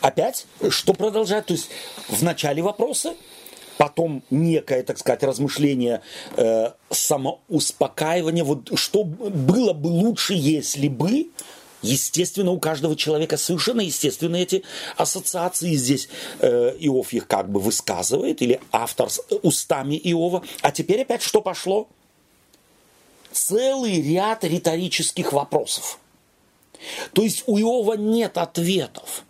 [0.00, 1.46] Опять, что продолжать?
[1.46, 1.70] То есть
[2.08, 3.14] в начале вопроса
[3.78, 6.02] потом некое, так сказать, размышление,
[6.36, 11.28] э, самоуспокаивание, вот что было бы лучше, если бы,
[11.80, 14.64] Естественно, у каждого человека совершенно естественно эти
[14.96, 15.74] ассоциации.
[15.74, 16.08] Здесь
[16.40, 20.42] э, Иов их как бы высказывает, или автор с устами Иова.
[20.60, 21.86] А теперь опять что пошло?
[23.30, 26.00] Целый ряд риторических вопросов.
[27.12, 29.22] То есть у Иова нет ответов.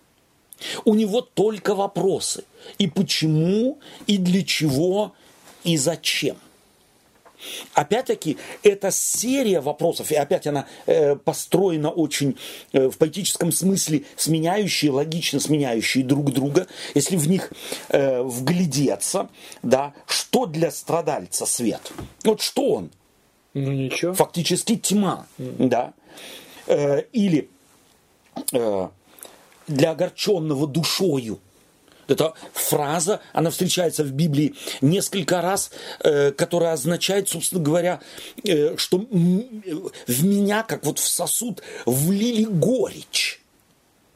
[0.87, 2.45] У него только вопросы.
[2.79, 5.15] И почему, и для чего,
[5.65, 6.37] и зачем.
[7.75, 12.37] Опять-таки, это серия вопросов, и опять она э, построена очень
[12.73, 16.67] э, в поэтическом смысле, сменяющие, логично сменяющие друг друга.
[16.95, 17.53] Если в них
[17.91, 19.29] э, вглядеться,
[19.63, 21.93] да, что для страдальца свет?
[22.25, 22.91] Вот что он?
[23.55, 24.15] Ну ничего.
[24.15, 25.69] Фактически тьма, mm.
[25.69, 25.93] да.
[26.67, 27.49] Э, или
[28.53, 28.89] э,
[29.69, 31.39] для огорченного душою.
[32.09, 38.01] Эта фраза, она встречается в Библии несколько раз, э, которая означает, собственно говоря,
[38.45, 43.41] э, что в меня, как вот в сосуд, влили горечь.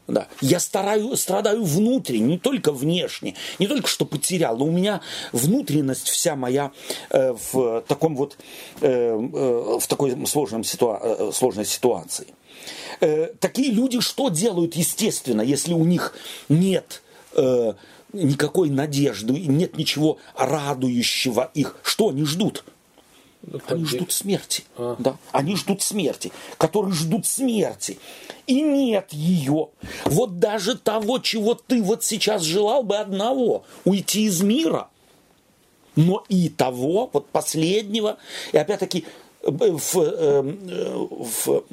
[0.09, 0.27] Да.
[0.41, 5.01] Я стараю, страдаю внутренне, не только внешне, не только что потерял, но у меня
[5.33, 6.73] внутренность вся моя
[7.11, 8.37] э, в таком вот
[8.81, 12.27] э, э, в такой сложном ситуа- э, сложной ситуации.
[13.01, 16.15] Э, такие люди что делают, естественно, если у них
[16.49, 17.03] нет
[17.35, 17.73] э,
[18.13, 21.77] никакой надежды, нет ничего радующего их?
[21.83, 22.65] Что они ждут?
[23.67, 24.65] Они ждут смерти.
[24.77, 24.97] А.
[24.99, 25.17] Да?
[25.33, 27.99] Они ждут смерти, которые ждут смерти.
[28.47, 29.69] И нет ее.
[30.05, 34.89] Вот даже того, чего ты вот сейчас желал бы одного, уйти из мира.
[35.97, 38.19] но и того, вот последнего,
[38.53, 39.05] и опять-таки
[39.43, 41.65] в, в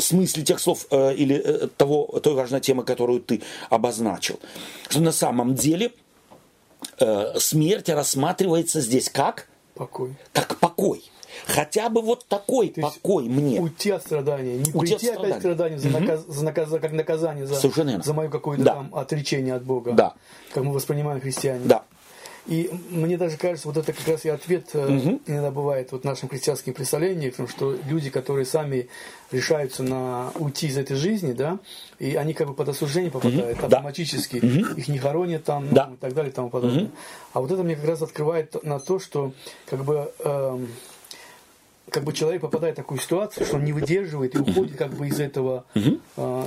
[0.00, 4.38] смысле тех слов или того, той важной темы, которую ты обозначил,
[4.88, 5.92] что на самом деле
[7.38, 9.48] смерть рассматривается здесь как?
[9.74, 10.14] Покой.
[10.32, 11.02] Как покой.
[11.46, 13.60] Хотя бы вот такой То покой мне.
[13.60, 14.58] Уйти от страдания.
[14.58, 18.12] Не уйти прийти от опять к страданию за, наказ, за наказ, как наказание за, за
[18.12, 18.74] мое какое-то да.
[18.74, 19.92] там отречение от Бога.
[19.92, 20.14] Да.
[20.52, 21.64] Как мы воспринимаем христиане.
[21.64, 21.84] Да.
[22.46, 25.20] И мне даже кажется, вот это как раз и ответ угу.
[25.26, 28.88] иногда бывает вот нашим христианским представлениям, что люди, которые сами
[29.30, 31.58] решаются на уйти из этой жизни, да,
[31.98, 33.66] и они как бы под осуждение попадают угу.
[33.66, 34.78] автоматически, угу.
[34.78, 35.86] их не хоронят там да.
[35.86, 36.84] ну, и так далее и тому подобное.
[36.84, 36.90] Угу.
[37.34, 39.32] А вот это мне как раз открывает на то, что
[39.66, 40.58] как бы э,
[41.90, 45.08] как бы человек попадает в такую ситуацию, что он не выдерживает и уходит как бы
[45.08, 46.00] из этого, uh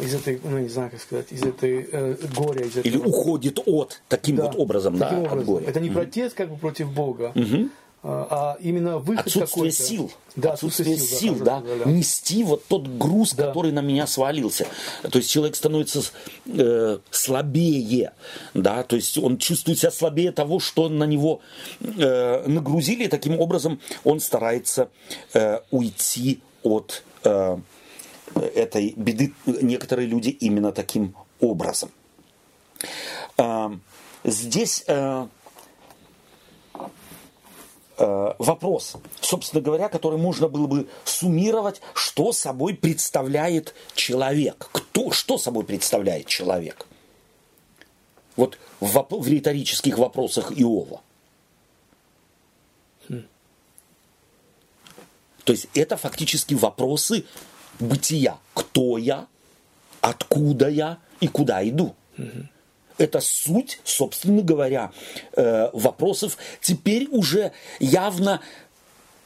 [0.04, 2.88] из этой, ну не знаю как сказать, из этой э, горя, из этого.
[2.88, 5.40] Или уходит от таким да, вот образом, таким да, образом.
[5.40, 5.66] от горя.
[5.68, 7.70] Это не протест как бы против Бога, uh
[8.06, 10.12] а именно выход Отсутствие сил.
[10.36, 13.48] Да, отсутствие, отсутствие сил, да, да, нести вот тот груз, да.
[13.48, 14.68] который на меня свалился.
[15.10, 16.02] То есть человек становится
[16.46, 18.12] э, слабее,
[18.54, 21.40] да, то есть он чувствует себя слабее того, что на него
[21.80, 24.90] э, нагрузили, и таким образом он старается
[25.34, 27.58] э, уйти от э,
[28.36, 29.34] этой беды.
[29.46, 31.90] Некоторые люди именно таким образом.
[33.38, 33.70] Э,
[34.24, 35.28] здесь Э,
[37.98, 44.70] вопрос, собственно говоря, который можно было бы суммировать, что собой представляет человек.
[44.72, 46.88] Кто, что собой представляет человек?
[48.36, 51.02] Вот в, в риторических вопросах Иова.
[55.44, 57.26] То есть это фактически вопросы
[57.80, 58.38] бытия.
[58.54, 59.28] Кто я,
[60.02, 61.96] откуда я и куда иду.
[62.18, 62.48] Угу.
[62.98, 64.92] Это суть, собственно говоря,
[65.36, 68.42] э, вопросов, теперь уже явно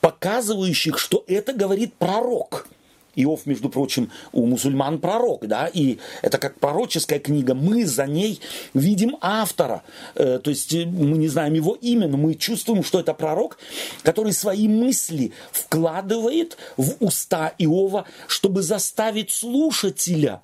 [0.01, 2.67] показывающих, что это говорит пророк.
[3.15, 8.39] Иов, между прочим, у мусульман пророк, да, и это как пророческая книга, мы за ней
[8.75, 9.81] видим автора,
[10.13, 13.57] э, то есть э, мы не знаем его имя, но мы чувствуем, что это пророк,
[14.03, 20.41] который свои мысли вкладывает в уста Иова, чтобы заставить слушателя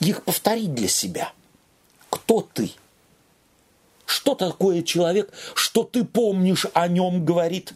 [0.00, 1.32] их повторить для себя–
[2.26, 2.72] кто ты?
[4.04, 5.32] Что такое человек?
[5.54, 7.72] Что ты помнишь о нем, говорит,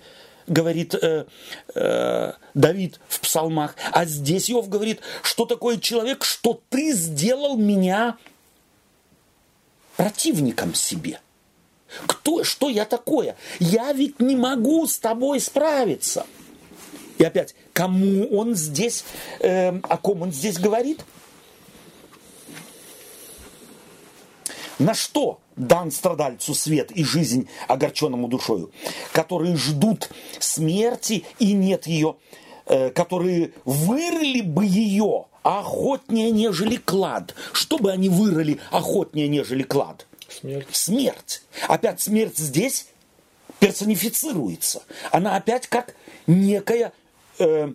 [0.49, 1.27] говорит э,
[1.75, 3.77] э, Давид в псалмах.
[3.93, 8.17] А здесь Иов говорит, что такое человек, что ты сделал меня
[9.97, 11.21] противником себе.
[12.07, 13.37] Кто, что я такое?
[13.61, 16.27] Я ведь не могу с тобой справиться.
[17.19, 19.05] И опять, кому он здесь,
[19.39, 21.05] э, о ком он здесь говорит?
[24.81, 28.73] На что дан страдальцу свет и жизнь огорченному душою,
[29.13, 30.09] которые ждут
[30.39, 32.17] смерти и нет ее,
[32.65, 37.35] э, которые вырыли бы ее охотнее, нежели клад.
[37.53, 40.07] Что бы они вырыли охотнее, нежели клад?
[40.29, 40.69] Смерть.
[40.73, 41.43] Смерть.
[41.69, 42.87] Опять смерть здесь
[43.59, 44.83] персонифицируется.
[45.13, 45.95] Она опять как
[46.27, 46.95] некая
[47.39, 47.75] э,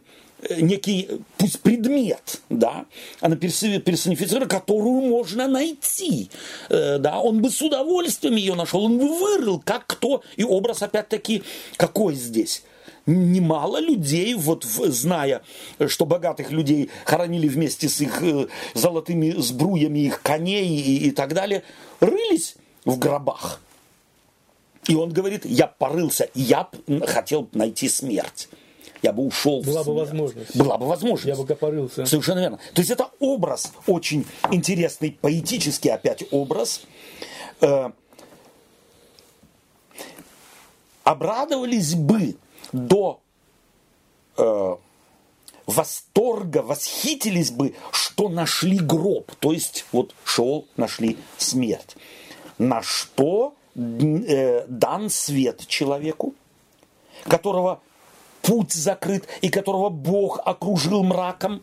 [0.50, 2.86] некий, пусть предмет, да,
[3.22, 6.30] она персонифицирована, которую можно найти,
[6.70, 10.82] э, да, он бы с удовольствием ее нашел, он бы вырыл, как кто, и образ
[10.82, 11.44] опять-таки
[11.78, 12.64] какой здесь?
[13.08, 15.44] немало людей, вот зная,
[15.88, 21.36] что богатых людей хоронили вместе с их э, золотыми сбруями, их коней и, и так
[21.36, 21.62] далее,
[22.00, 23.62] рылись в гробах.
[24.88, 26.68] И он говорит, я порылся, я
[27.06, 28.50] хотел найти смерть
[29.06, 30.56] я бы ушел Была бы возможность.
[30.56, 31.28] Была бы возможность.
[31.28, 32.06] Я бы копорился.
[32.06, 32.60] Совершенно верно.
[32.74, 36.82] То есть это образ очень интересный, поэтический опять образ.
[37.62, 37.92] Э,
[41.04, 42.36] обрадовались бы
[42.72, 43.22] до
[44.38, 44.76] э,
[45.68, 49.32] восторга, восхитились бы, что нашли гроб.
[49.36, 51.96] То есть вот шел, нашли смерть.
[52.58, 56.34] На что э, дан свет человеку,
[57.26, 57.82] которого
[58.46, 61.62] путь закрыт, и которого Бог окружил мраком.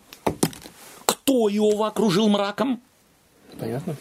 [1.05, 2.83] Кто Иова окружил мраком?
[3.59, 3.97] Понятно.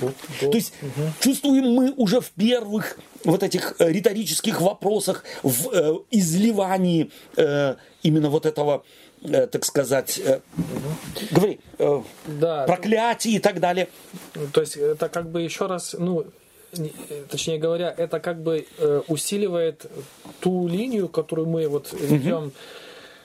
[0.00, 0.50] Вот, вот.
[0.50, 1.02] То есть угу.
[1.20, 8.28] чувствуем мы уже в первых вот этих э, риторических вопросах, в э, изливании э, именно
[8.28, 8.84] вот этого,
[9.22, 11.28] э, так сказать, э, угу.
[11.30, 13.88] говори, э, да, проклятий и так далее.
[14.52, 16.26] То есть это как бы еще раз, ну,
[17.28, 19.86] точнее говоря, это как бы э, усиливает
[20.40, 22.52] ту линию, которую мы вот ведем, угу.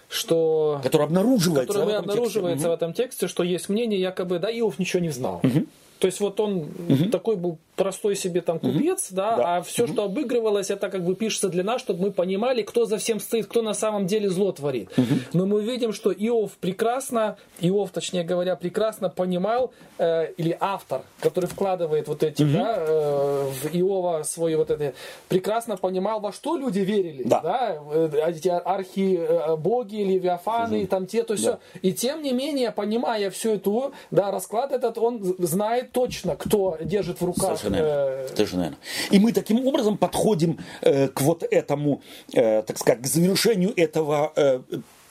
[0.10, 0.80] что...
[0.84, 2.70] Которая обнаруживается, которая в, этом обнаруживается тексте.
[2.70, 5.42] в этом тексте, что есть мнение, якобы, да, Иов ничего не знал.
[5.44, 5.66] Угу.
[6.00, 7.06] То есть вот он угу.
[7.12, 9.58] такой был простой себе там купец, да, Да.
[9.58, 12.98] а все, что обыгрывалось, это как бы пишется для нас, чтобы мы понимали, кто за
[12.98, 14.90] всем стоит, кто на самом деле зло творит.
[15.34, 21.46] Но мы видим, что Иов прекрасно, Иов, точнее говоря, прекрасно понимал, э, или автор, который
[21.46, 24.94] вкладывает вот эти, да, э, в Иова свои вот это,
[25.30, 27.78] прекрасно понимал, во что люди верили, Да.
[27.94, 31.60] э, эти архи э, боги, левиафаны, там те, то все.
[31.82, 37.22] И тем не менее, понимая всю эту, да, расклад этот, он знает точно, кто держит
[37.22, 37.58] в руках.
[37.70, 38.24] Совершенно верно.
[38.24, 38.78] э, Совершенно верно.
[39.12, 42.02] И мы таким образом подходим э, к вот этому,
[42.34, 44.62] э, так сказать, к завершению этого э,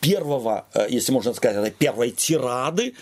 [0.00, 2.94] первого, э, если можно сказать, этой первой тирады.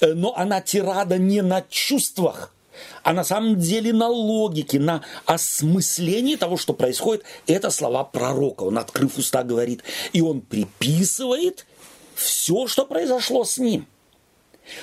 [0.00, 2.54] Э, но она тирада не на чувствах,
[3.02, 7.24] а на самом деле на логике, на осмыслении того, что происходит.
[7.46, 8.64] Это слова пророка.
[8.64, 9.82] Он, открыв уста, говорит.
[10.12, 11.66] И он приписывает
[12.14, 13.86] все, что произошло с ним.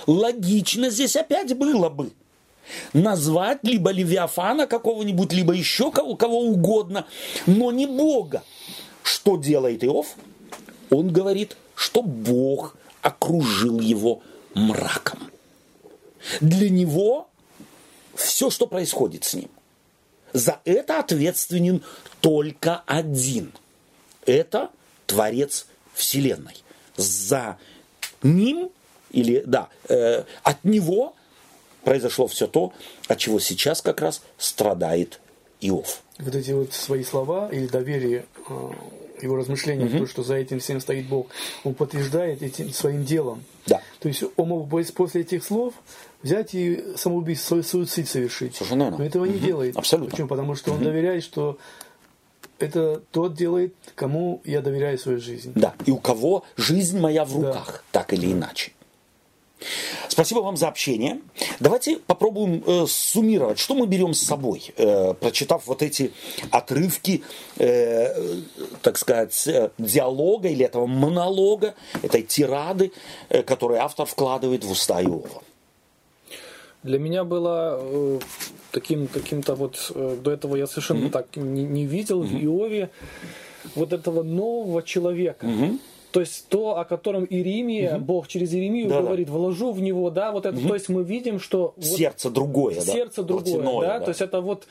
[0.08, 2.12] Логично здесь опять было бы
[2.94, 7.06] назвать либо Левиафана какого-нибудь, либо еще кого, кого угодно,
[7.46, 8.44] но не Бога.
[9.04, 10.16] Что делает Иов?
[10.90, 14.22] Он говорит, что Бог окружил его
[14.54, 15.20] мраком.
[16.40, 17.30] Для него
[18.14, 19.50] все, что происходит с ним,
[20.34, 21.84] за это ответственен
[22.20, 23.52] только один.
[24.26, 24.70] Это
[25.08, 26.64] Творец Вселенной.
[26.96, 27.58] За
[28.22, 28.70] ним,
[29.12, 31.16] или да, э, от него
[31.84, 32.74] произошло все то,
[33.08, 35.20] от чего сейчас как раз страдает
[35.62, 36.02] Иов.
[36.20, 38.72] Вот эти вот свои слова или доверие э,
[39.22, 41.28] его размышления, в то, что за этим всем стоит Бог,
[41.64, 43.44] он подтверждает этим своим делом.
[43.68, 43.82] Да.
[44.00, 45.74] То есть он мог бы после этих слов
[46.24, 48.56] взять и самоубийство, суицид совершить.
[48.56, 48.98] Совершенно верно.
[49.00, 49.46] Но этого не Мгм.
[49.46, 49.78] делает.
[49.78, 50.12] Абсолютно.
[50.12, 50.28] Почему?
[50.28, 51.58] Потому что он доверяет, что
[52.58, 55.52] это тот делает, кому я доверяю свою жизнь.
[55.56, 58.72] Да, и у кого жизнь моя в руках, так или иначе.
[60.08, 61.22] Спасибо вам за общение.
[61.60, 66.12] Давайте попробуем э, суммировать, что мы берем с собой, э, прочитав вот эти
[66.52, 67.24] отрывки,
[67.58, 68.42] э,
[68.82, 72.92] так сказать, э, диалога или этого монолога, этой тирады,
[73.30, 75.44] э, которую автор вкладывает в уста Иова.
[76.84, 78.20] Для меня было э,
[78.72, 82.90] таким каким-то вот э, до этого я совершенно так не, не видел в Иове
[83.76, 85.48] вот этого нового человека.
[86.12, 89.04] То есть то, о котором Иеремия, Бог через Иеремию Да-да.
[89.04, 90.60] говорит, вложу в него, да, вот это.
[90.60, 92.82] То есть мы видим, что вот Сердце другое, да?
[92.82, 94.00] сердце другое, плотяное, да?
[94.02, 94.68] то есть это вот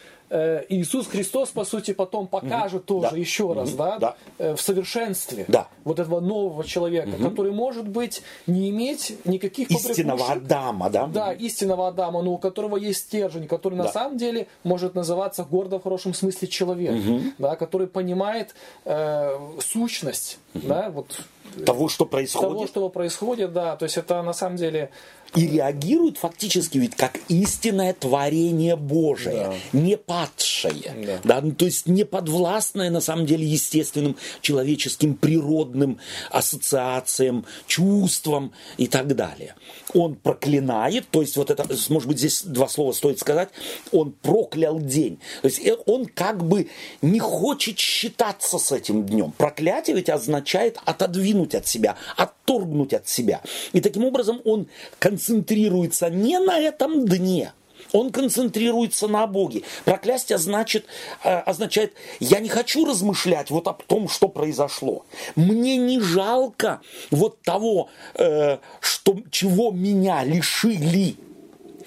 [0.68, 3.16] Иисус Христос, по сути, потом покажет тоже Да.
[3.16, 3.78] еще раз, Мгм.
[3.78, 4.16] да, Да.
[4.38, 5.66] э, в совершенстве Да.
[5.84, 11.06] вот этого нового человека, который может быть не иметь никаких Истинного Адама, да?
[11.06, 13.92] да, истинного Адама, но у которого есть стержень, который на Да.
[13.92, 16.94] самом деле может называться гордо в хорошем смысле человек,
[17.38, 18.54] да, который понимает
[18.84, 21.20] э, сущность, да, вот
[21.64, 22.48] Того, что происходит.
[22.48, 24.90] того, что происходит, да, то есть это на самом деле
[25.36, 31.40] и реагирует фактически ведь как истинное творение Божие, не падшее, да.
[31.40, 35.98] ну, то есть не подвластное на самом деле естественным человеческим природным
[36.30, 39.54] ассоциациям, чувствам и так далее.
[39.94, 43.50] Он проклинает, то есть вот это, может быть, здесь два слова стоит сказать,
[43.92, 45.20] он проклял день.
[45.42, 46.68] То есть э, он как бы
[47.02, 49.32] не хочет считаться с этим днем.
[49.36, 53.40] Проклятие ведь означает отодвинуть от себя, отторгнуть от себя.
[53.72, 54.68] И таким образом он
[54.98, 57.52] концентрируется не на этом дне,
[57.92, 59.62] он концентрируется на Боге.
[59.84, 60.86] Проклятие значит,
[61.24, 65.04] э, означает, я не хочу размышлять вот о том, что произошло.
[65.36, 66.80] Мне не жалко
[67.10, 71.16] вот того, э, что, чего меня лишили.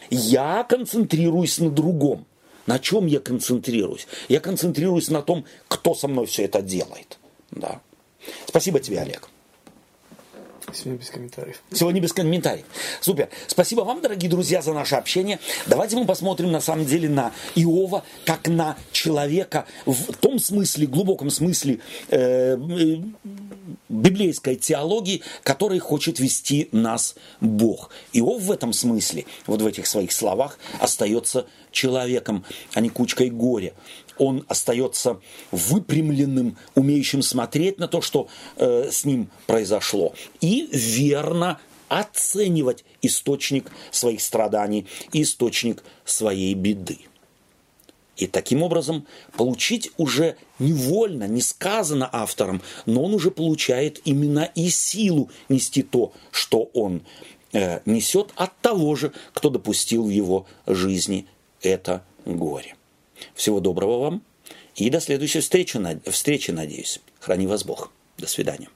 [0.10, 2.26] Я концентрируюсь на другом.
[2.66, 4.08] На чем я концентрируюсь?
[4.30, 7.18] Я концентрируюсь на том, кто со мной все это делает.
[7.52, 7.82] Да.
[8.46, 9.30] Спасибо тебе, Олег.
[10.72, 11.62] Сегодня без комментариев.
[11.72, 12.66] Сегодня без комментариев.
[13.02, 13.30] Супер.
[13.48, 15.40] Спасибо вам, дорогие друзья, за наше общение.
[15.68, 21.30] Давайте мы посмотрим на самом деле на Иова как на человека в том смысле, глубоком
[21.30, 22.98] смысле э, э,
[23.90, 27.90] библейской теологии, который хочет вести нас Бог.
[28.14, 33.74] Иов в этом смысле, вот в этих своих словах, остается человеком, а не кучкой горя.
[34.18, 35.20] Он остается
[35.52, 41.60] выпрямленным, умеющим смотреть на то, что э, с ним произошло, и верно
[41.90, 47.00] оценивать источник своих страданий, источник своей беды.
[48.16, 54.70] И таким образом получить уже невольно, не сказано автором, но он уже получает именно и
[54.70, 57.02] силу нести то, что он
[57.54, 61.28] э, несет от того же, кто допустил в его жизни
[61.62, 62.76] это горе.
[63.36, 64.24] Всего доброго вам
[64.76, 67.00] и до следующей встречи, встречи надеюсь.
[67.20, 67.92] Храни вас Бог.
[68.18, 68.70] До свидания.